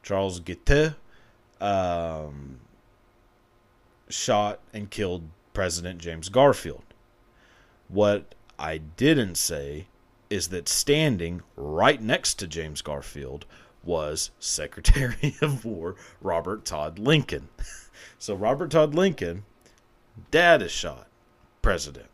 [0.03, 0.93] Charles Guiteau
[1.59, 2.61] um,
[4.07, 6.83] shot and killed President James Garfield.
[7.89, 9.87] What I didn't say
[10.29, 13.45] is that standing right next to James Garfield
[13.83, 17.47] was Secretary of War Robert Todd Lincoln.
[18.19, 19.45] so Robert Todd Lincoln,
[20.29, 21.07] dad is shot,
[21.61, 22.07] president.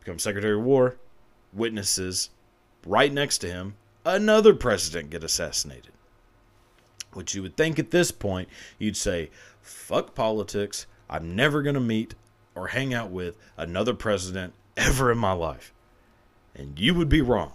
[0.00, 0.96] Becomes Secretary of War,
[1.52, 2.30] witnesses
[2.84, 5.92] right next to him, another president get assassinated.
[7.12, 9.30] Which you would think at this point, you'd say,
[9.60, 10.86] fuck politics.
[11.08, 12.16] I'm never going to meet
[12.56, 15.72] or hang out with another president ever in my life.
[16.54, 17.52] And you would be wrong.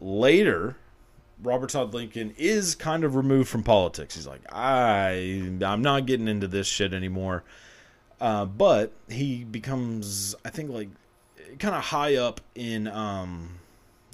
[0.00, 0.76] Later,
[1.42, 4.14] Robert Todd Lincoln is kind of removed from politics.
[4.14, 7.44] He's like, I, I'm not getting into this shit anymore.
[8.20, 10.88] Uh, but he becomes, I think, like
[11.58, 13.58] kind of high up in um,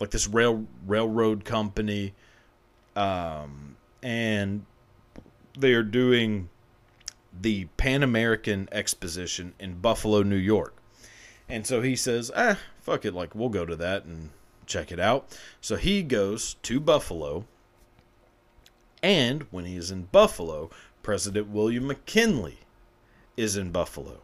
[0.01, 2.13] like this rail railroad company,
[2.97, 4.65] um, and
[5.57, 6.49] they are doing
[7.41, 10.75] the Pan American Exposition in Buffalo, New York.
[11.53, 14.31] And so he says, "Ah, fuck it, like we'll go to that and
[14.65, 15.29] check it out."
[15.61, 17.45] So he goes to Buffalo,
[19.03, 20.71] and when he is in Buffalo,
[21.03, 22.61] President William McKinley
[23.37, 24.23] is in Buffalo.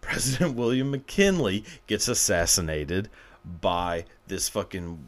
[0.00, 3.08] President William McKinley gets assassinated
[3.44, 4.98] by this fucking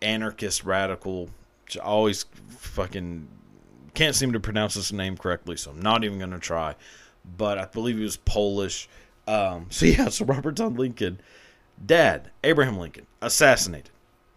[0.00, 1.30] anarchist radical.
[1.74, 3.26] I always fucking
[3.94, 6.76] can't seem to pronounce his name correctly, so I'm not even going to try.
[7.36, 8.88] But I believe he was Polish.
[9.30, 11.20] Um, so yeah, so Robert Todd Lincoln,
[11.86, 13.90] dad, Abraham Lincoln, assassinated,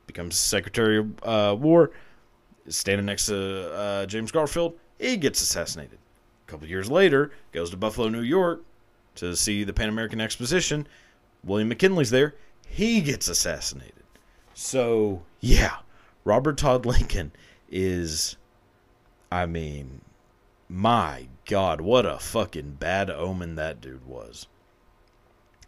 [0.06, 1.90] becomes Secretary of uh, War,
[2.68, 4.78] standing next to uh, James Garfield.
[5.00, 5.98] He gets assassinated.
[6.48, 8.64] A couple years later, goes to Buffalo, New York,
[9.16, 10.88] to see the Pan American Exposition.
[11.44, 12.36] William McKinley's there.
[12.68, 14.04] He gets assassinated.
[14.54, 15.78] So, yeah,
[16.24, 17.32] Robert Todd Lincoln
[17.68, 18.38] is,
[19.32, 20.02] I mean,
[20.70, 24.46] my God, what a fucking bad omen that dude was.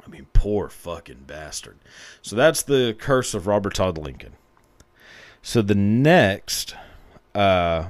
[0.05, 1.77] I mean, poor fucking bastard.
[2.21, 4.33] So that's the curse of Robert Todd Lincoln.
[5.41, 6.75] So the next
[7.33, 7.87] uh,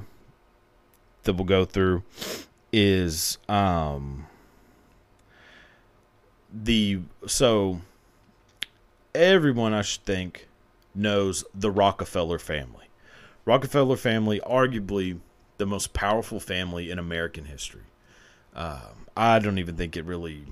[1.24, 2.02] that we'll go through
[2.72, 4.26] is um,
[6.52, 7.80] the so
[9.14, 10.48] everyone I should think
[10.94, 12.86] knows the Rockefeller family.
[13.44, 15.20] Rockefeller family, arguably
[15.58, 17.84] the most powerful family in American history.
[18.54, 20.46] Um, I don't even think it really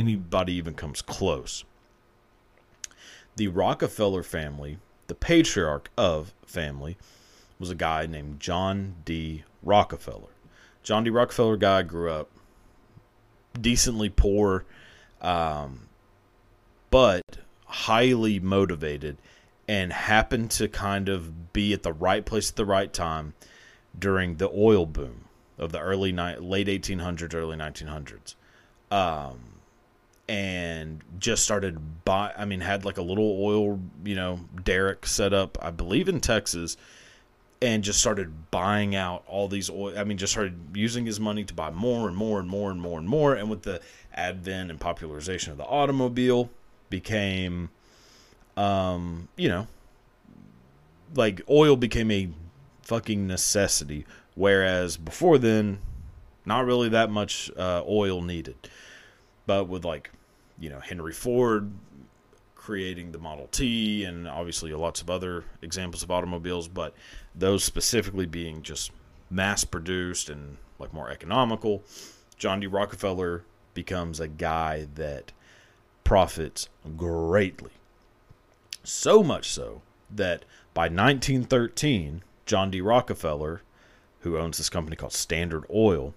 [0.00, 1.64] anybody even comes close.
[3.36, 6.96] The Rockefeller family, the patriarch of family,
[7.58, 9.44] was a guy named John D.
[9.62, 10.30] Rockefeller.
[10.82, 11.10] John D.
[11.10, 12.28] Rockefeller guy grew up
[13.60, 14.64] decently poor
[15.20, 15.88] um,
[16.90, 17.22] but
[17.66, 19.18] highly motivated
[19.68, 23.34] and happened to kind of be at the right place at the right time
[23.96, 25.26] during the oil boom
[25.58, 28.34] of the early ni- late 1800s, early 1900s.
[28.90, 29.40] Um,
[30.30, 35.32] and just started buy I mean had like a little oil, you know, derrick set
[35.32, 36.76] up I believe in Texas
[37.60, 39.98] and just started buying out all these oil.
[39.98, 42.80] I mean, just started using his money to buy more and more and more and
[42.80, 43.34] more and more.
[43.34, 43.80] And with the
[44.14, 46.48] advent and popularization of the automobile,
[46.88, 47.70] became,
[48.56, 49.66] um, you know,
[51.14, 52.28] like oil became a
[52.82, 54.06] fucking necessity.
[54.34, 55.80] Whereas before then,
[56.46, 58.56] not really that much uh, oil needed.
[59.46, 60.10] But with like,
[60.60, 61.72] you know, Henry Ford
[62.54, 66.94] creating the Model T and obviously lots of other examples of automobiles, but
[67.34, 68.92] those specifically being just
[69.30, 71.82] mass produced and like more economical.
[72.36, 72.66] John D.
[72.66, 75.32] Rockefeller becomes a guy that
[76.04, 77.70] profits greatly.
[78.84, 80.44] So much so that
[80.74, 82.80] by 1913, John D.
[82.80, 83.62] Rockefeller,
[84.20, 86.14] who owns this company called Standard Oil,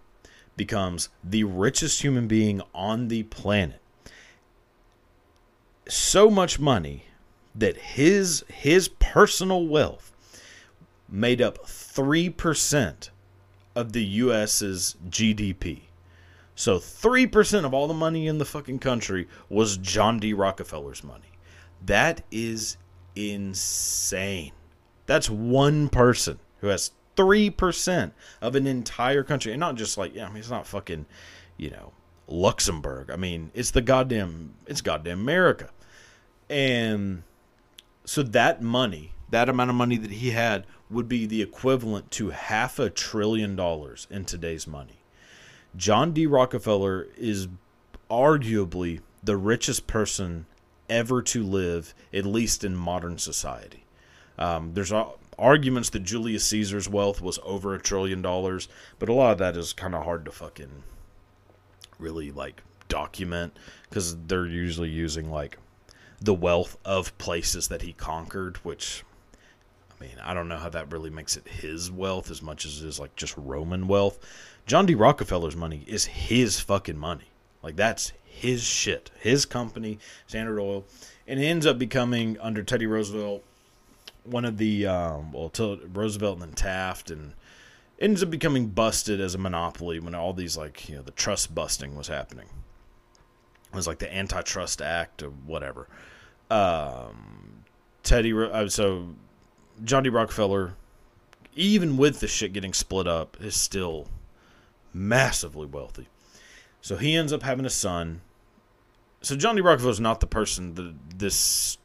[0.57, 3.79] becomes the richest human being on the planet
[5.88, 7.05] so much money
[7.55, 10.11] that his his personal wealth
[11.09, 13.09] made up 3%
[13.75, 15.81] of the US's GDP.
[16.55, 20.34] So 3% of all the money in the fucking country was John D.
[20.34, 21.31] Rockefeller's money.
[21.86, 22.77] That is
[23.15, 24.51] insane.
[25.05, 28.11] That's one person who has 3%
[28.41, 29.51] of an entire country.
[29.51, 31.05] And not just like, yeah, I mean, it's not fucking,
[31.57, 31.91] you know,
[32.28, 33.09] Luxembourg.
[33.11, 35.69] I mean, it's the goddamn it's goddamn America.
[36.49, 37.24] And
[38.05, 42.30] so that money, that amount of money that he had would be the equivalent to
[42.30, 44.99] half a trillion dollars in today's money.
[45.76, 46.28] John D.
[46.28, 47.47] Rockefeller is
[48.09, 50.45] arguably the richest person
[50.89, 53.86] ever to live, at least in modern society.
[54.38, 54.93] Um, there's
[55.39, 58.67] arguments that Julius Caesar's wealth was over a trillion dollars,
[58.99, 60.84] but a lot of that is kind of hard to fucking
[61.99, 63.57] really like document
[63.89, 65.57] because they're usually using like
[66.21, 69.03] the wealth of places that he conquered, which
[69.91, 72.81] I mean, I don't know how that really makes it his wealth as much as
[72.81, 74.19] it is like just Roman wealth.
[74.65, 74.95] John D.
[74.95, 77.31] Rockefeller's money is his fucking money.
[77.61, 80.85] Like that's his shit, his company, Standard Oil,
[81.27, 83.43] and it ends up becoming under Teddy Roosevelt
[84.23, 85.51] one of the um, well,
[85.93, 87.33] Roosevelt and then Taft, and
[88.03, 91.55] ends up becoming busted as a monopoly when all these like you know the trust
[91.55, 92.47] busting was happening.
[93.71, 95.87] It was like the Antitrust Act or whatever.
[96.51, 97.63] Um,
[98.03, 99.15] Teddy, uh, so
[99.83, 100.09] John D.
[100.09, 100.75] Rockefeller,
[101.55, 104.09] even with the shit getting split up, is still
[104.93, 106.07] massively wealthy.
[106.81, 108.21] So he ends up having a son.
[109.21, 109.61] So John D.
[109.61, 111.77] Rockefeller is not the person that this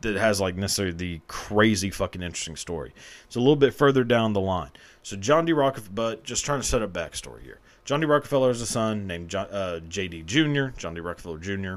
[0.00, 2.92] that has like necessarily the crazy fucking interesting story.
[3.26, 4.70] It's a little bit further down the line.
[5.02, 5.52] So John D.
[5.52, 7.58] Rockefeller, but just trying to set up backstory here.
[7.84, 8.06] John D.
[8.06, 10.22] Rockefeller has a son named John, uh, J.D.
[10.22, 10.66] Jr.
[10.76, 11.00] John D.
[11.00, 11.76] Rockefeller Jr.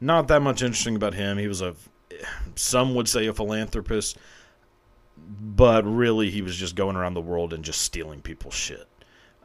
[0.00, 1.38] Not that much interesting about him.
[1.38, 1.74] He was a,
[2.54, 4.18] some would say a philanthropist,
[5.16, 8.86] but really he was just going around the world and just stealing people's shit.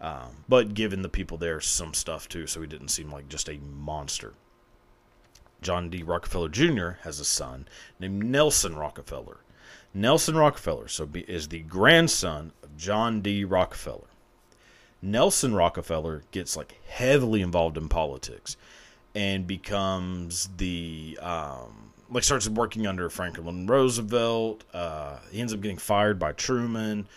[0.02, 3.48] Um, but giving the people there some stuff too, so he didn't seem like just
[3.48, 4.34] a monster.
[5.62, 6.04] John D.
[6.04, 6.92] Rockefeller Jr.
[7.04, 7.68] has a son
[8.00, 9.38] named Nelson Rockefeller.
[9.94, 13.44] Nelson Rockefeller so be, is the grandson of John D.
[13.44, 14.08] Rockefeller.
[15.02, 18.58] Nelson Rockefeller gets like heavily involved in politics
[19.14, 24.64] and becomes the um, like starts working under Franklin Roosevelt.
[24.74, 27.08] Uh, he ends up getting fired by Truman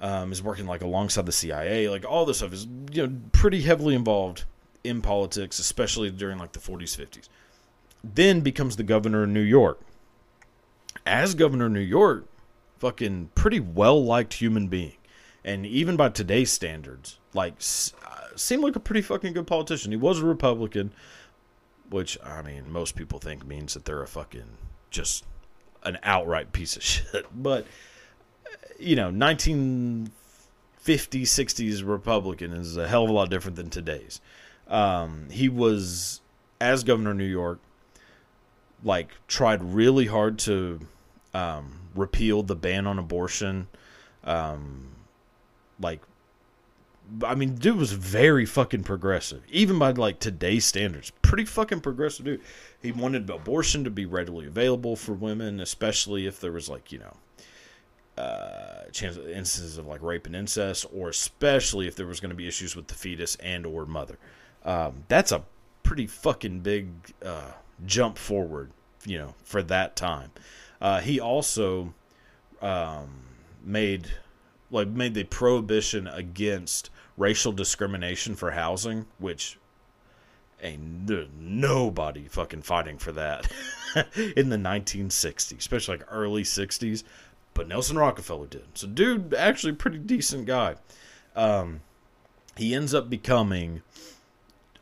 [0.00, 1.88] um, is working like alongside the CIA.
[1.88, 4.44] Like all this stuff is you know pretty heavily involved
[4.84, 7.28] in politics, especially during like the 40s, 50s.
[8.02, 9.80] Then becomes the governor of New York.
[11.04, 12.26] As governor of New York,
[12.78, 14.96] fucking pretty well liked human being,
[15.44, 19.92] and even by today's standards, like uh, seemed like a pretty fucking good politician.
[19.92, 20.92] He was a Republican,
[21.88, 24.56] which I mean most people think means that they're a fucking
[24.90, 25.24] just
[25.84, 27.66] an outright piece of shit, but
[28.80, 30.10] you know, 1950s,
[30.86, 34.20] 60s Republican is a hell of a lot different than today's.
[34.70, 36.20] Um, he was,
[36.60, 37.58] as governor of New York,
[38.82, 40.80] like tried really hard to
[41.34, 43.68] um, repeal the ban on abortion.
[44.24, 44.92] Um,
[45.80, 46.00] like,
[47.24, 51.10] I mean, dude was very fucking progressive, even by like today's standards.
[51.22, 52.40] Pretty fucking progressive dude.
[52.80, 57.00] He wanted abortion to be readily available for women, especially if there was like you
[57.00, 57.16] know
[58.16, 62.36] uh, chance instances of like rape and incest, or especially if there was going to
[62.36, 64.18] be issues with the fetus and or mother.
[64.64, 65.44] Um, that's a
[65.82, 66.88] pretty fucking big
[67.24, 67.52] uh,
[67.86, 68.70] jump forward,
[69.04, 70.30] you know, for that time.
[70.80, 71.94] Uh, he also
[72.60, 73.22] um,
[73.62, 74.08] made
[74.70, 79.58] like made the prohibition against racial discrimination for housing, which
[80.62, 81.08] ain't
[81.38, 83.50] nobody fucking fighting for that
[84.36, 87.02] in the 1960s, especially like early 60s
[87.54, 88.66] but Nelson Rockefeller did.
[88.74, 90.76] So, dude, actually, pretty decent guy.
[91.34, 91.80] Um,
[92.56, 93.82] he ends up becoming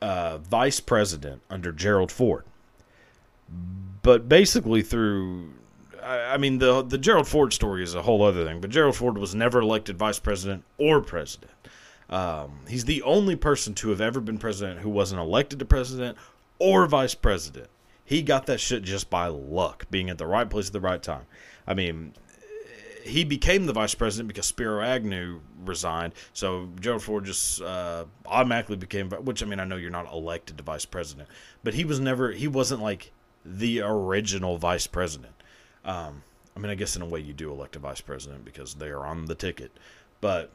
[0.00, 2.44] uh, vice president under Gerald Ford.
[4.02, 5.52] But basically, through
[6.02, 8.60] I, I mean, the the Gerald Ford story is a whole other thing.
[8.60, 11.52] But Gerald Ford was never elected vice president or president.
[12.10, 16.16] Um, he's the only person to have ever been president who wasn't elected to president
[16.58, 17.68] or vice president.
[18.04, 21.02] He got that shit just by luck, being at the right place at the right
[21.02, 21.26] time.
[21.66, 22.14] I mean,
[23.02, 26.14] he became the vice president because Spiro Agnew resigned.
[26.32, 30.58] So Gerald Ford just uh, automatically became, which I mean, I know you're not elected
[30.58, 31.28] to vice president,
[31.62, 33.12] but he was never, he wasn't like
[33.44, 35.34] the original vice president.
[35.84, 36.22] Um,
[36.56, 38.88] I mean, I guess in a way you do elect a vice president because they
[38.88, 39.70] are on the ticket,
[40.20, 40.50] but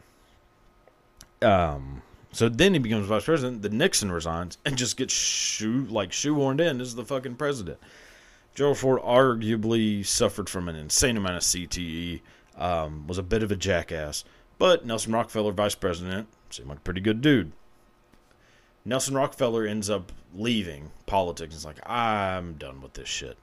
[1.41, 3.61] um, so then he becomes vice president.
[3.61, 7.79] The Nixon resigns and just gets shoe like shoehorned in as the fucking president.
[8.55, 12.21] Gerald Ford arguably suffered from an insane amount of CTE
[12.55, 14.23] um, was a bit of a jackass.
[14.59, 17.51] But Nelson Rockefeller, vice president, seemed like a pretty good dude.
[18.85, 21.55] Nelson Rockefeller ends up leaving politics.
[21.55, 23.37] It's like, I'm done with this shit.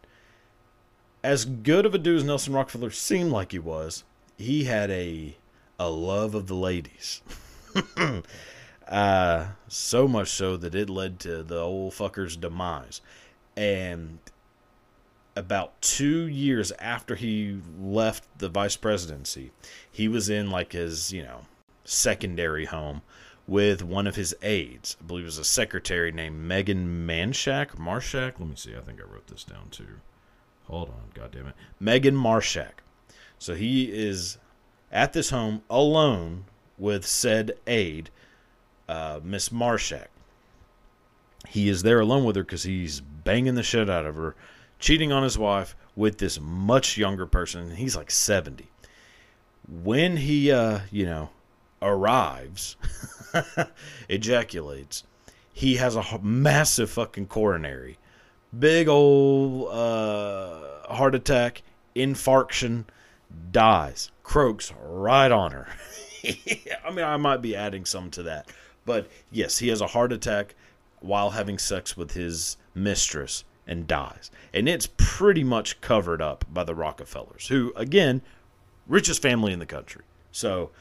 [1.22, 4.04] As good of a dude as Nelson Rockefeller seemed like he was,
[4.38, 5.36] he had a
[5.78, 7.22] a love of the ladies.
[8.88, 13.00] uh, so much so that it led to the old fucker's demise.
[13.56, 14.18] And
[15.40, 19.50] about two years after he left the vice presidency,
[19.90, 21.46] he was in like his, you know,
[21.82, 23.00] secondary home
[23.46, 24.98] with one of his aides.
[25.00, 27.70] I believe it was a secretary named Megan Manshak.
[27.78, 28.38] Marshack?
[28.38, 28.76] Let me see.
[28.76, 30.00] I think I wrote this down too.
[30.66, 31.10] Hold on.
[31.14, 31.54] God damn it.
[31.80, 32.82] Megan Marshack.
[33.38, 34.36] So he is
[34.92, 36.44] at this home alone
[36.76, 38.10] with said aide,
[38.90, 40.08] uh, Miss Marshack.
[41.48, 44.36] He is there alone with her because he's banging the shit out of her
[44.80, 47.76] cheating on his wife with this much younger person.
[47.76, 48.66] He's like 70.
[49.68, 51.30] When he, uh, you know,
[51.80, 52.76] arrives,
[54.08, 55.04] ejaculates,
[55.52, 57.98] he has a massive fucking coronary.
[58.58, 61.62] Big old uh, heart attack,
[61.94, 62.84] infarction,
[63.52, 65.68] dies, croaks right on her.
[66.24, 68.50] I mean, I might be adding some to that.
[68.84, 70.54] But yes, he has a heart attack
[71.00, 74.30] while having sex with his mistress and dies.
[74.52, 78.20] And it's pretty much covered up by the Rockefellers, who, again,
[78.88, 80.02] richest family in the country.
[80.32, 80.72] So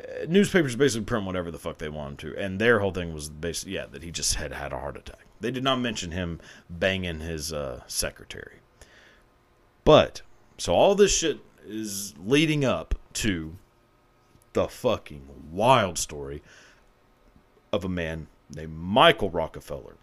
[0.00, 2.42] uh, newspapers basically print whatever the fuck they want them to.
[2.42, 5.26] And their whole thing was basically, yeah, that he just had had a heart attack.
[5.40, 8.60] They did not mention him banging his uh, secretary.
[9.84, 10.22] But,
[10.56, 13.56] so all this shit is leading up to
[14.54, 16.42] the fucking wild story
[17.72, 19.96] of a man named Michael Rockefeller.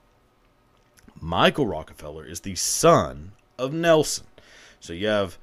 [1.22, 4.26] Michael Rockefeller is the son of Nelson.
[4.80, 5.38] So you have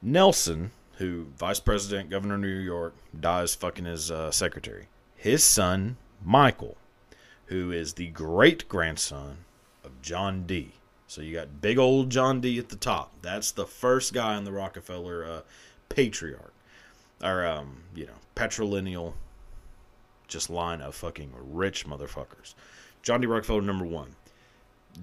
[0.00, 4.86] Nelson, who vice president, governor of New York, dies fucking his uh, secretary.
[5.16, 6.76] His son, Michael,
[7.46, 9.38] who is the great grandson
[9.84, 10.72] of John D.
[11.08, 13.12] So you got big old John D at the top.
[13.22, 15.40] That's the first guy in the Rockefeller uh,
[15.88, 16.52] patriarch,
[17.22, 19.14] or um, you know, patrilineal,
[20.28, 22.54] just line of fucking rich motherfuckers.
[23.02, 23.26] John D.
[23.26, 24.16] Rockefeller number one,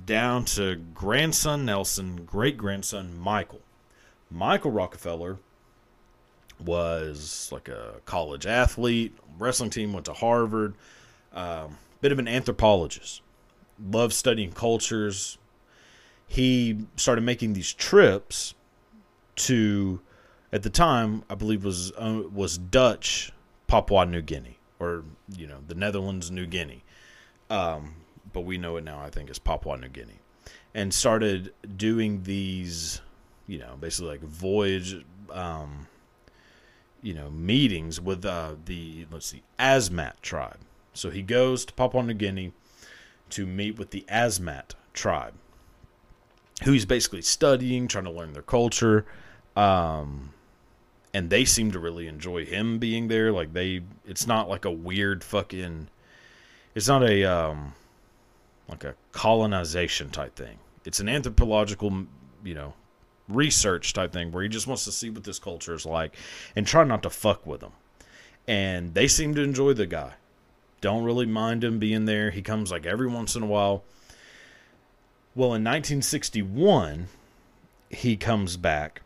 [0.05, 3.61] down to grandson Nelson, great grandson Michael.
[4.29, 5.37] Michael Rockefeller
[6.63, 10.75] was like a college athlete, wrestling team, went to Harvard,
[11.33, 13.21] um, bit of an anthropologist,
[13.79, 15.37] loved studying cultures,
[16.27, 18.53] he started making these trips
[19.35, 20.01] to
[20.51, 23.31] at the time I believe was uh, was Dutch
[23.67, 25.03] Papua New Guinea or
[25.35, 26.83] you know the Netherlands New Guinea.
[27.49, 27.95] Um,
[28.35, 30.19] but we know it now I think as Papua New Guinea
[30.75, 33.01] and started doing these
[33.47, 35.87] you know basically like voyage um,
[37.01, 40.59] you know meetings with uh, the let's see Asmat tribe
[40.93, 42.53] so he goes to Papua New Guinea
[43.31, 45.33] to meet with the Asmat tribe
[46.63, 49.05] who he's basically studying, trying to learn their culture.
[49.55, 50.33] Um,
[51.13, 53.31] and they seem to really enjoy him being there.
[53.31, 55.89] Like they, it's not like a weird fucking,
[56.73, 57.73] it's not a um,
[58.67, 60.57] like a colonization type thing.
[60.85, 62.05] It's an anthropological,
[62.43, 62.73] you know,
[63.27, 66.15] research type thing where he just wants to see what this culture is like
[66.55, 67.71] and try not to fuck with them.
[68.47, 70.13] And they seem to enjoy the guy.
[70.81, 72.29] Don't really mind him being there.
[72.29, 73.83] He comes like every once in a while
[75.35, 77.07] well, in 1961,
[77.89, 79.01] he comes back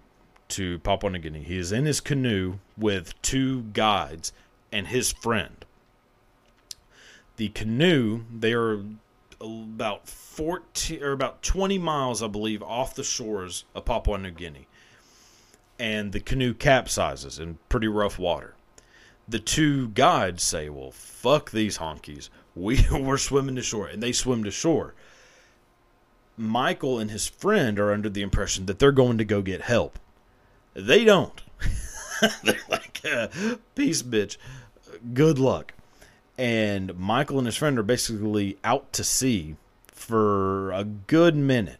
[0.49, 1.41] to Papua New Guinea.
[1.41, 4.31] He is in his canoe with two guides
[4.71, 5.65] and his friend.
[7.37, 8.83] The canoe, they are
[9.41, 14.67] about 14 or about 20 miles, I believe, off the shores of Papua New Guinea.
[15.77, 18.55] And the canoe capsizes in pretty rough water.
[19.27, 22.29] The two guides say, Well, fuck these honkies.
[22.55, 23.87] We, we're swimming to shore.
[23.87, 24.93] And they swim to shore.
[26.35, 29.99] Michael and his friend are under the impression that they're going to go get help.
[30.73, 31.41] They don't.
[32.43, 33.27] they're like, uh,
[33.75, 34.37] peace, bitch.
[35.13, 35.73] Good luck.
[36.39, 41.77] And Michael and his friend are basically out to sea for a good minute.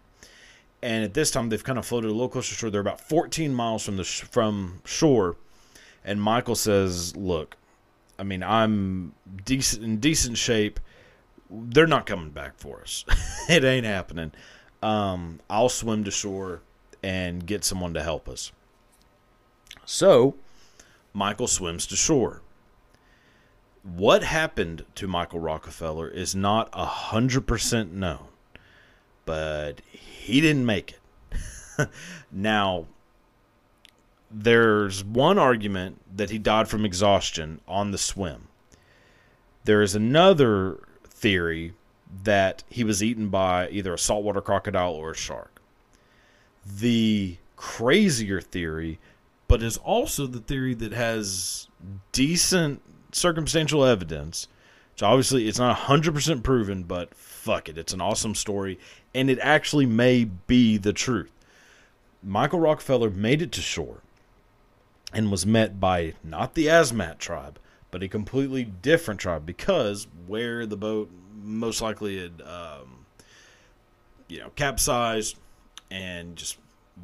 [0.81, 2.69] And at this time, they've kind of floated a little closer to shore.
[2.69, 5.37] They're about 14 miles from the sh- from shore.
[6.03, 7.57] And Michael says, "Look,
[8.17, 9.13] I mean, I'm
[9.45, 10.79] decent in decent shape
[11.49, 13.05] they're not coming back for us.
[13.49, 14.31] it ain't happening.
[14.81, 16.61] Um, I'll swim to shore
[17.01, 18.51] and get someone to help us.
[19.85, 20.35] So,
[21.13, 22.41] Michael swims to shore.
[23.95, 28.27] What happened to Michael Rockefeller is not a hundred percent known,
[29.25, 30.95] but he didn't make
[31.31, 31.89] it.
[32.31, 32.85] now,
[34.29, 38.47] there's one argument that he died from exhaustion on the swim.
[39.63, 41.73] There is another theory
[42.23, 45.61] that he was eaten by either a saltwater crocodile or a shark.
[46.65, 48.99] The crazier theory,
[49.47, 51.67] but is also the theory that has
[52.11, 52.81] decent
[53.11, 54.47] circumstantial evidence.
[54.95, 58.79] So obviously it's not 100% proven, but fuck it, it's an awesome story
[59.13, 61.31] and it actually may be the truth.
[62.21, 64.01] Michael Rockefeller made it to shore
[65.13, 67.59] and was met by not the Asmat tribe,
[67.91, 71.09] but a completely different tribe because where the boat
[71.41, 73.05] most likely had, um,
[74.27, 75.37] you know, capsized
[75.89, 76.57] and just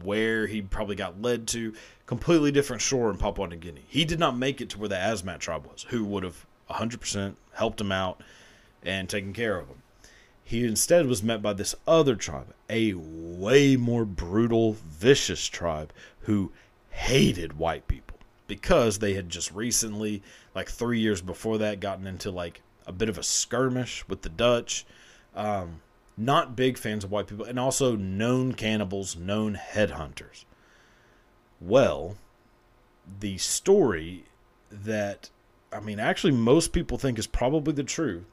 [0.03, 1.73] where he probably got led to,
[2.05, 3.85] completely different shore in Papua New Guinea.
[3.87, 7.35] He did not make it to where the Asmat tribe was, who would have 100%
[7.53, 8.21] helped him out
[8.83, 9.81] and taken care of him.
[10.43, 15.91] he instead was met by this other tribe, a way more brutal, vicious tribe
[16.21, 16.51] who
[16.91, 18.17] hated white people
[18.47, 20.21] because they had just recently,
[20.53, 24.29] like three years before that, gotten into like a bit of a skirmish with the
[24.29, 24.85] Dutch.
[25.35, 25.81] Um,
[26.17, 30.45] not big fans of white people, and also known cannibals, known headhunters.
[31.59, 32.15] Well,
[33.19, 34.25] the story
[34.69, 35.29] that,
[35.71, 38.25] I mean, actually, most people think is probably the truth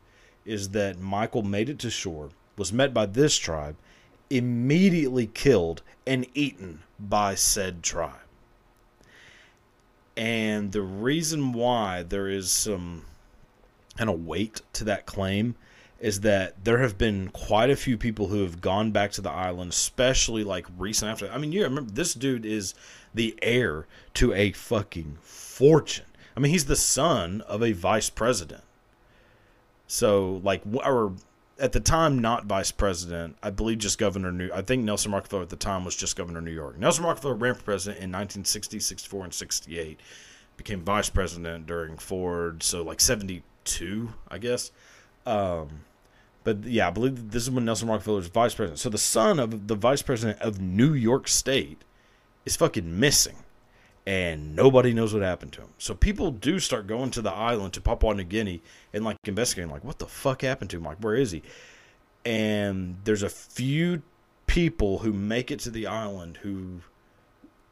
[0.44, 3.76] is that Michael made it to shore, was met by this tribe,
[4.30, 8.18] immediately killed and eaten by said tribe.
[10.16, 13.04] And the reason why there is some
[13.96, 15.54] kind of weight to that claim
[16.02, 19.30] is that there have been quite a few people who have gone back to the
[19.30, 21.30] island, especially like recent after.
[21.30, 22.74] I mean, you remember this dude is
[23.14, 26.06] the heir to a fucking fortune.
[26.36, 28.64] I mean, he's the son of a vice president.
[29.86, 31.12] So, like, or
[31.60, 33.36] at the time, not vice president.
[33.40, 34.50] I believe just governor New.
[34.52, 36.80] I think Nelson Rockefeller at the time was just governor of New York.
[36.80, 40.00] Nelson Rockefeller ran for president in 1960, 64, and 68.
[40.56, 44.72] Became vice president during Ford, so like 72, I guess.
[45.24, 45.68] Um,
[46.44, 48.80] but yeah, I believe this is when Nelson Rockefeller was vice president.
[48.80, 51.82] So the son of the vice president of New York State
[52.44, 53.36] is fucking missing
[54.06, 55.68] and nobody knows what happened to him.
[55.78, 58.60] So people do start going to the island to Papua New Guinea
[58.92, 60.84] and like investigating, like, what the fuck happened to him?
[60.84, 61.42] Like, where is he?
[62.24, 64.02] And there's a few
[64.46, 66.80] people who make it to the island who,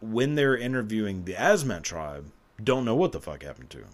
[0.01, 2.31] when they're interviewing the Asmat tribe,
[2.63, 3.91] don't know what the fuck happened to him.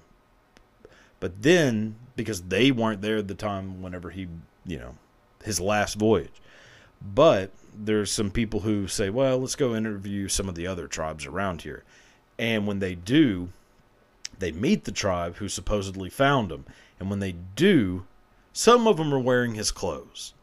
[1.18, 4.28] But then, because they weren't there at the time whenever he,
[4.66, 4.94] you know,
[5.44, 6.40] his last voyage.
[7.02, 11.26] But there's some people who say, well, let's go interview some of the other tribes
[11.26, 11.84] around here
[12.38, 13.50] and when they do,
[14.38, 16.64] they meet the tribe who supposedly found him.
[17.00, 18.04] And when they do,
[18.52, 20.34] some of them are wearing his clothes.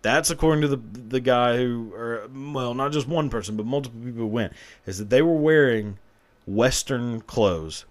[0.00, 4.00] That's according to the the guy who, or well, not just one person, but multiple
[4.00, 4.52] people went,
[4.86, 5.98] is that they were wearing
[6.46, 7.84] Western clothes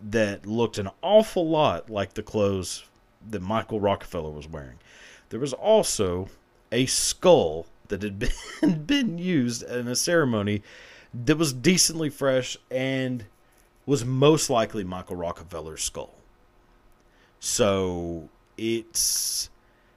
[0.00, 2.84] that looked an awful lot like the clothes
[3.28, 4.78] that Michael Rockefeller was wearing.
[5.28, 6.28] There was also
[6.72, 10.62] a skull that had been been used in a ceremony
[11.12, 13.26] that was decently fresh and
[13.86, 16.14] was most likely Michael Rockefeller's skull.
[17.40, 19.50] So it's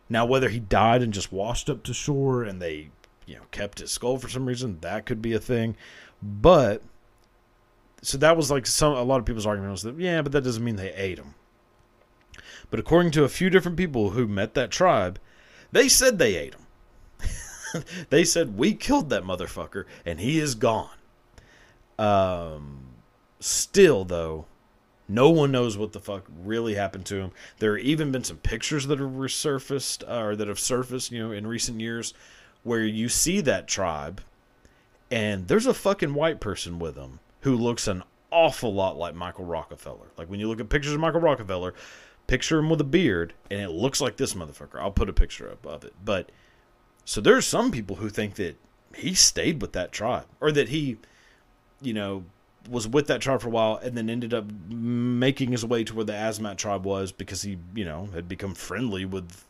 [0.09, 2.89] now whether he died and just washed up to shore and they,
[3.25, 5.75] you know, kept his skull for some reason, that could be a thing.
[6.21, 6.81] But
[8.01, 10.43] so that was like some a lot of people's argument was that yeah, but that
[10.43, 11.35] doesn't mean they ate him.
[12.73, 15.19] But according to a few different people who met that tribe,
[15.71, 17.83] they said they ate him.
[18.09, 20.89] they said we killed that motherfucker and he is gone.
[21.99, 22.85] Um,
[23.39, 24.47] still, though,
[25.07, 27.31] no one knows what the fuck really happened to him.
[27.59, 31.19] There have even been some pictures that have resurfaced uh, or that have surfaced, you
[31.19, 32.15] know, in recent years
[32.63, 34.19] where you see that tribe
[35.11, 38.01] and there's a fucking white person with them who looks an
[38.31, 40.07] awful lot like Michael Rockefeller.
[40.17, 41.75] Like when you look at pictures of Michael Rockefeller,
[42.27, 44.79] picture him with a beard and it looks like this motherfucker.
[44.79, 45.93] I'll put a picture up of it.
[46.03, 46.31] But
[47.05, 48.57] so there's some people who think that
[48.95, 50.97] he stayed with that tribe or that he
[51.83, 52.23] you know,
[52.69, 55.93] was with that tribe for a while and then ended up making his way to
[55.93, 59.43] where the Asmat tribe was because he, you know, had become friendly with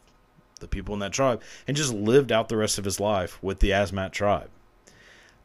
[0.60, 3.60] the people in that tribe and just lived out the rest of his life with
[3.60, 4.50] the Asmat tribe.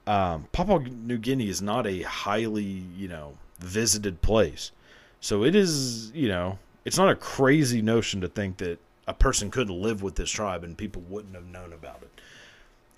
[0.06, 4.72] Um, Papua New Guinea is not a highly, you know, visited place.
[5.20, 9.50] So it is, you know, it's not a crazy notion to think that a person
[9.50, 12.20] could live with this tribe and people wouldn't have known about it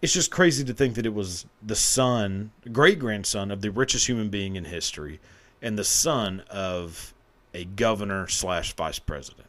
[0.02, 4.06] it's just crazy to think that it was the son, great grandson of the richest
[4.06, 5.20] human being in history,
[5.60, 7.12] and the son of
[7.52, 9.48] a governor slash vice president.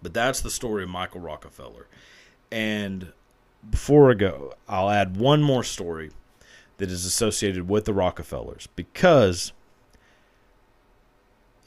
[0.00, 1.86] But that's the story of Michael Rockefeller.
[2.50, 3.12] And
[3.68, 6.10] before I go, I'll add one more story
[6.78, 9.52] that is associated with the Rockefellers because,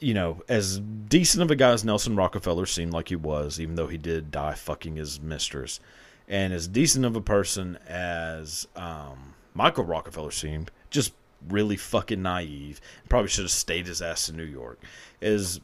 [0.02, 3.76] you know, as decent of a guy as Nelson Rockefeller seemed like he was, even
[3.76, 5.80] though he did die fucking his mistress
[6.28, 11.12] and as decent of a person as um, Michael Rockefeller seemed, just
[11.48, 12.80] really fucking naive.
[13.08, 14.80] Probably should have stayed his ass in New York.
[15.20, 15.60] As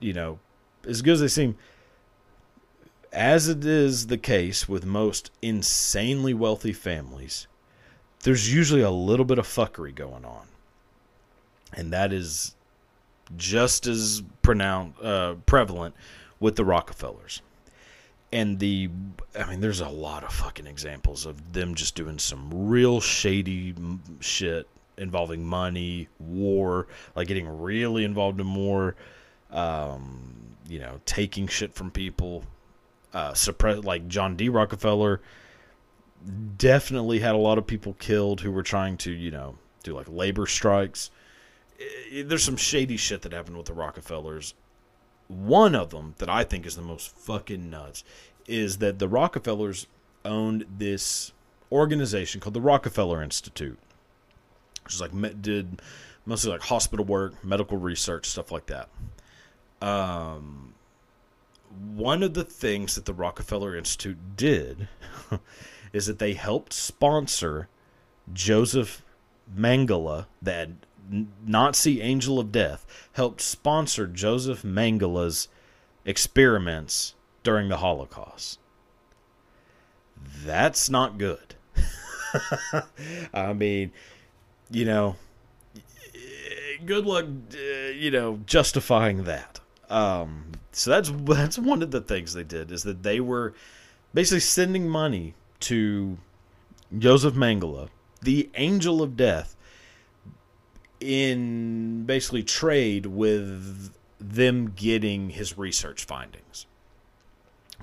[0.00, 0.38] you know,
[0.86, 1.56] as good as they seem,
[3.12, 7.46] as it is the case with most insanely wealthy families,
[8.24, 10.48] there's usually a little bit of fuckery going on,
[11.72, 12.54] and that is
[13.36, 15.94] just as pronounced, uh, prevalent
[16.40, 17.42] with the Rockefellers
[18.32, 18.90] and the
[19.38, 23.74] I mean, there's a lot of fucking examples of them just doing some real shady
[24.20, 28.96] shit involving money, war, like getting really involved in war,
[29.50, 30.34] um,
[30.68, 32.44] you know, taking shit from people.
[33.14, 34.48] uh, suppress like John D.
[34.48, 35.20] Rockefeller
[36.58, 40.06] definitely had a lot of people killed who were trying to you know do like
[40.08, 41.10] labor strikes.
[41.80, 44.54] I- There's some shady shit that happened with the Rockefellers.
[45.28, 48.02] One of them that I think is the most fucking nuts
[48.46, 49.86] is that the Rockefellers
[50.24, 51.32] owned this
[51.70, 53.78] organization called the Rockefeller Institute,
[54.84, 55.82] which is like did
[56.24, 58.88] mostly like hospital work, medical research, stuff like that.
[59.80, 60.74] Um,
[61.94, 64.88] one of the things that the Rockefeller Institute did
[65.92, 67.68] is that they helped sponsor
[68.32, 69.04] Joseph
[69.54, 70.70] Mengele, that
[71.46, 75.48] Nazi angel of death, helped sponsor Joseph Mengele's
[76.04, 78.58] experiments during the Holocaust.
[80.44, 81.54] That's not good.
[83.34, 83.92] I mean,
[84.70, 85.16] you know,
[86.84, 89.60] good luck, uh, you know, justifying that.
[89.88, 93.54] Um, so that's that's one of the things they did is that they were
[94.14, 96.18] basically sending money to
[96.96, 97.88] Joseph Mengele,
[98.22, 99.56] the angel of death,
[101.00, 106.66] in basically trade with them getting his research findings.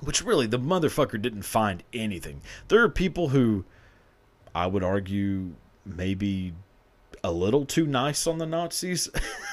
[0.00, 2.42] Which really, the motherfucker didn't find anything.
[2.68, 3.64] There are people who,
[4.54, 5.54] I would argue,
[5.86, 6.52] maybe
[7.24, 9.08] a little too nice on the Nazis,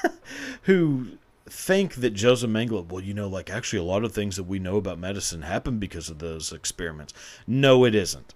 [0.64, 4.44] who think that Joseph Mengele, well, you know, like actually a lot of things that
[4.44, 7.14] we know about medicine happened because of those experiments.
[7.48, 8.34] No, it isn't.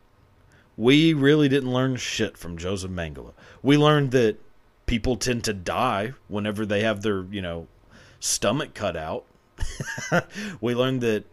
[0.78, 3.34] We really didn't learn shit from Joseph Mengele.
[3.62, 4.40] We learned that
[4.88, 7.68] people tend to die whenever they have their, you know,
[8.20, 9.26] stomach cut out.
[10.62, 11.26] we learned that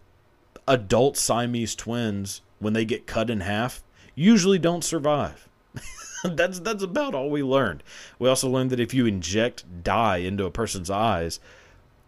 [0.69, 3.83] adult Siamese twins, when they get cut in half,
[4.15, 5.49] usually don't survive.
[6.25, 7.83] that's that's about all we learned.
[8.19, 11.41] We also learned that if you inject dye into a person's eyes,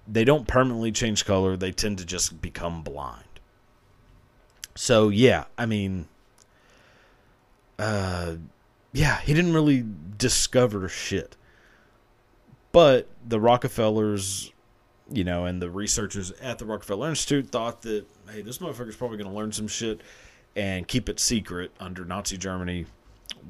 [0.07, 3.25] they don't permanently change color, they tend to just become blind.
[4.75, 6.07] So yeah, I mean
[7.79, 8.37] uh
[8.97, 9.85] yeah, he didn't really
[10.17, 11.37] discover shit.
[12.73, 14.51] But the Rockefellers,
[15.13, 19.19] you know, and the researchers at the Rockefeller Institute thought that, hey, this motherfucker's probably
[19.19, 20.01] going to learn some shit
[20.57, 22.87] and keep it secret under Nazi Germany.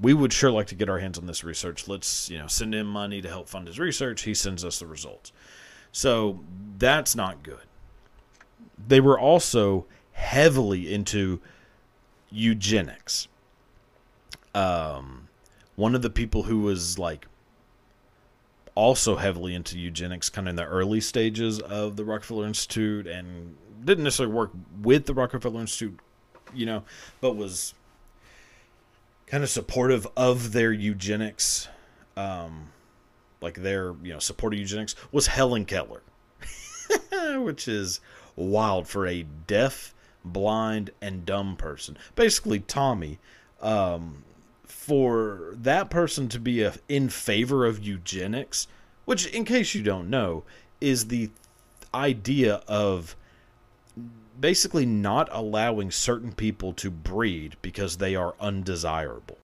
[0.02, 1.86] We would sure like to get our hands on this research.
[1.86, 4.22] Let's, you know, send him money to help fund his research.
[4.22, 5.30] He sends us the results.
[5.92, 6.40] So
[6.76, 7.66] that's not good.
[8.88, 11.40] They were also heavily into
[12.30, 13.28] eugenics.
[14.52, 15.25] Um,
[15.76, 17.26] one of the people who was like
[18.74, 23.56] also heavily into eugenics kind of in the early stages of the Rockefeller Institute and
[23.84, 24.50] didn't necessarily work
[24.82, 25.98] with the Rockefeller Institute,
[26.54, 26.82] you know,
[27.20, 27.74] but was
[29.26, 31.68] kind of supportive of their eugenics,
[32.16, 32.68] um,
[33.40, 36.02] like their, you know, support of eugenics was Helen Keller,
[37.36, 38.00] which is
[38.34, 41.96] wild for a deaf, blind, and dumb person.
[42.14, 43.18] Basically, Tommy.
[43.60, 44.22] Um,
[44.66, 48.68] for that person to be a, in favor of eugenics,
[49.04, 50.44] which, in case you don't know,
[50.80, 51.30] is the
[51.94, 53.16] idea of
[54.38, 59.38] basically not allowing certain people to breed because they are undesirable.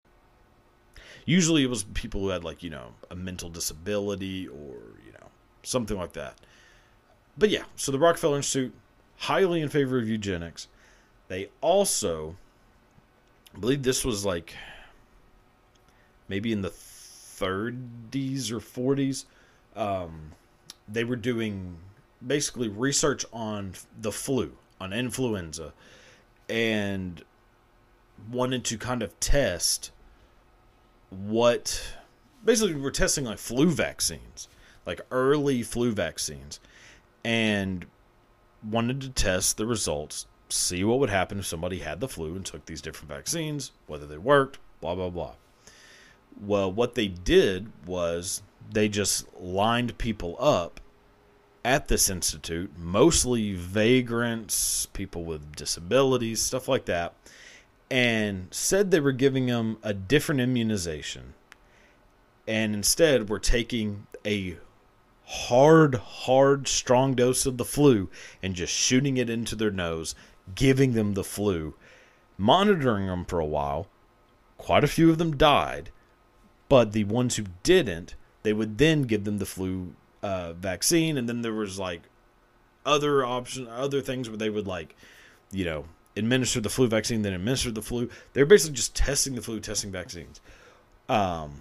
[1.25, 5.29] Usually it was people who had, like, you know, a mental disability or, you know,
[5.63, 6.37] something like that.
[7.39, 8.75] But yeah, so the Rockefeller Institute,
[9.17, 10.69] highly in favor of eugenics.
[11.29, 12.37] They also,
[13.55, 14.55] I believe this was like
[16.33, 19.27] maybe in the 30s or 40s,
[19.77, 20.33] um,
[20.89, 21.77] they were doing
[22.27, 25.75] basically research on the flu, on influenza,
[26.49, 27.23] and
[28.31, 29.91] wanted to kind of test
[31.11, 31.97] what
[32.43, 34.49] basically we're testing like flu vaccines,
[34.87, 36.61] like early flu vaccines,
[37.23, 37.85] and
[38.67, 42.47] wanted to test the results, see what would happen if somebody had the flu and
[42.47, 45.35] took these different vaccines, whether they worked, blah, blah, blah.
[46.41, 50.81] Well, what they did was they just lined people up
[51.65, 57.15] at this institute, mostly vagrants, people with disabilities, stuff like that,
[57.91, 61.35] and said they were giving them a different immunization.
[62.49, 64.57] And instead, were taking a
[65.25, 68.11] hard, hard, strong dose of the flu
[68.43, 70.15] and just shooting it into their nose,
[70.55, 71.75] giving them the flu,
[72.37, 73.87] monitoring them for a while.
[74.59, 75.91] Quite a few of them died
[76.73, 78.15] but the ones who didn't,
[78.45, 82.01] they would then give them the flu uh, vaccine, and then there was like
[82.87, 84.97] other option, other things where they would like,
[85.51, 85.85] you know,
[86.17, 88.09] administer the flu vaccine, then administer the flu.
[88.33, 90.41] They're basically just testing the flu, testing vaccines.
[91.11, 91.61] Um,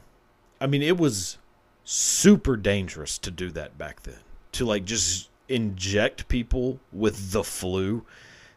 [0.62, 1.38] I mean, it was
[1.84, 4.20] super dangerous to do that back then.
[4.53, 8.05] To like just inject people with the flu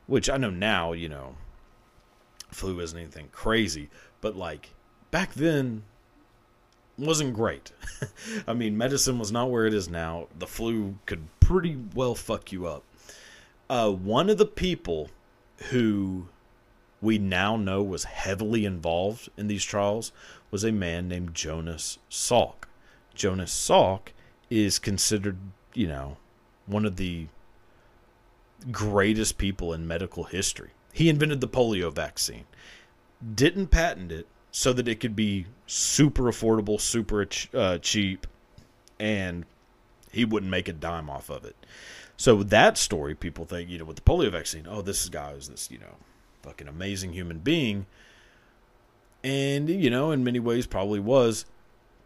[0.06, 1.34] which I know now, you know,
[2.50, 3.88] flu isn't anything crazy,
[4.20, 4.74] but like
[5.10, 5.82] back then
[6.98, 7.72] wasn't great.
[8.46, 10.28] I mean, medicine was not where it is now.
[10.38, 12.84] The flu could pretty well fuck you up.
[13.68, 15.10] Uh, one of the people
[15.70, 16.28] who
[17.00, 20.12] we now know was heavily involved in these trials
[20.50, 22.64] was a man named Jonas Salk.
[23.14, 24.08] Jonas Salk
[24.50, 25.38] is considered,
[25.74, 26.16] you know,
[26.66, 27.26] one of the
[28.70, 30.70] greatest people in medical history.
[30.92, 32.44] He invented the polio vaccine,
[33.34, 34.26] didn't patent it
[34.56, 38.24] so that it could be super affordable, super uh, cheap,
[39.00, 39.44] and
[40.12, 41.56] he wouldn't make a dime off of it.
[42.16, 45.48] So that story, people think, you know, with the polio vaccine, oh, this guy is
[45.48, 45.96] this, you know,
[46.42, 47.86] fucking amazing human being.
[49.24, 51.46] And, you know, in many ways probably was.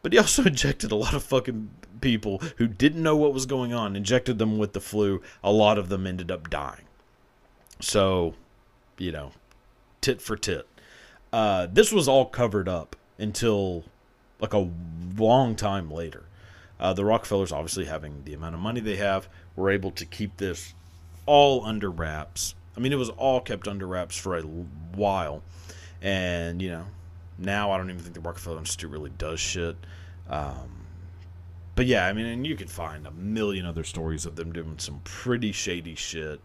[0.00, 1.68] But he also injected a lot of fucking
[2.00, 5.20] people who didn't know what was going on, injected them with the flu.
[5.44, 6.86] A lot of them ended up dying.
[7.78, 8.36] So,
[8.96, 9.32] you know,
[10.00, 10.66] tit for tit.
[11.32, 13.84] Uh, this was all covered up until
[14.40, 14.68] like a
[15.16, 16.24] long time later.
[16.80, 20.36] Uh, the Rockefellers, obviously having the amount of money they have, were able to keep
[20.36, 20.74] this
[21.26, 22.54] all under wraps.
[22.76, 25.42] I mean, it was all kept under wraps for a while,
[26.00, 26.84] and you know,
[27.36, 29.76] now I don't even think the Rockefeller Institute really does shit.
[30.30, 30.78] Um,
[31.74, 34.78] but yeah, I mean, and you can find a million other stories of them doing
[34.78, 36.40] some pretty shady shit.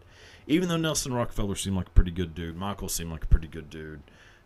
[0.48, 3.48] Even though Nelson Rockefeller seemed like a pretty good dude, Michael seemed like a pretty
[3.48, 4.02] good dude,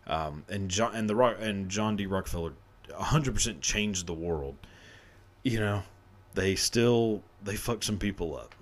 [0.08, 2.06] um, and John and the Rock and John D.
[2.06, 2.54] Rockefeller,
[2.94, 4.56] hundred percent changed the world.
[5.44, 5.84] You know,
[6.34, 8.56] they still they fucked some people up.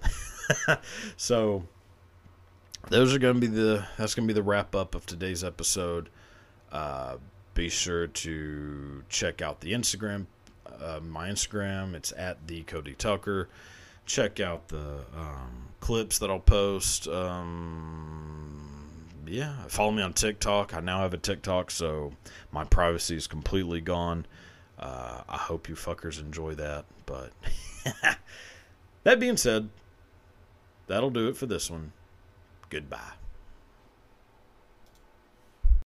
[1.17, 1.63] so
[2.89, 6.09] those are gonna be the that's gonna be the wrap up of today's episode.
[6.71, 7.17] Uh,
[7.53, 10.25] be sure to check out the Instagram,
[10.81, 11.93] uh, my Instagram.
[11.93, 13.49] It's at the Cody Tucker.
[14.05, 17.07] Check out the um, clips that I'll post.
[17.07, 18.64] Um,
[19.27, 20.73] yeah, follow me on TikTok.
[20.73, 22.13] I now have a TikTok, so
[22.51, 24.25] my privacy is completely gone.
[24.77, 26.85] Uh, I hope you fuckers enjoy that.
[27.05, 27.31] But
[29.03, 29.69] that being said,
[30.87, 31.93] that'll do it for this one.
[32.69, 33.13] Goodbye.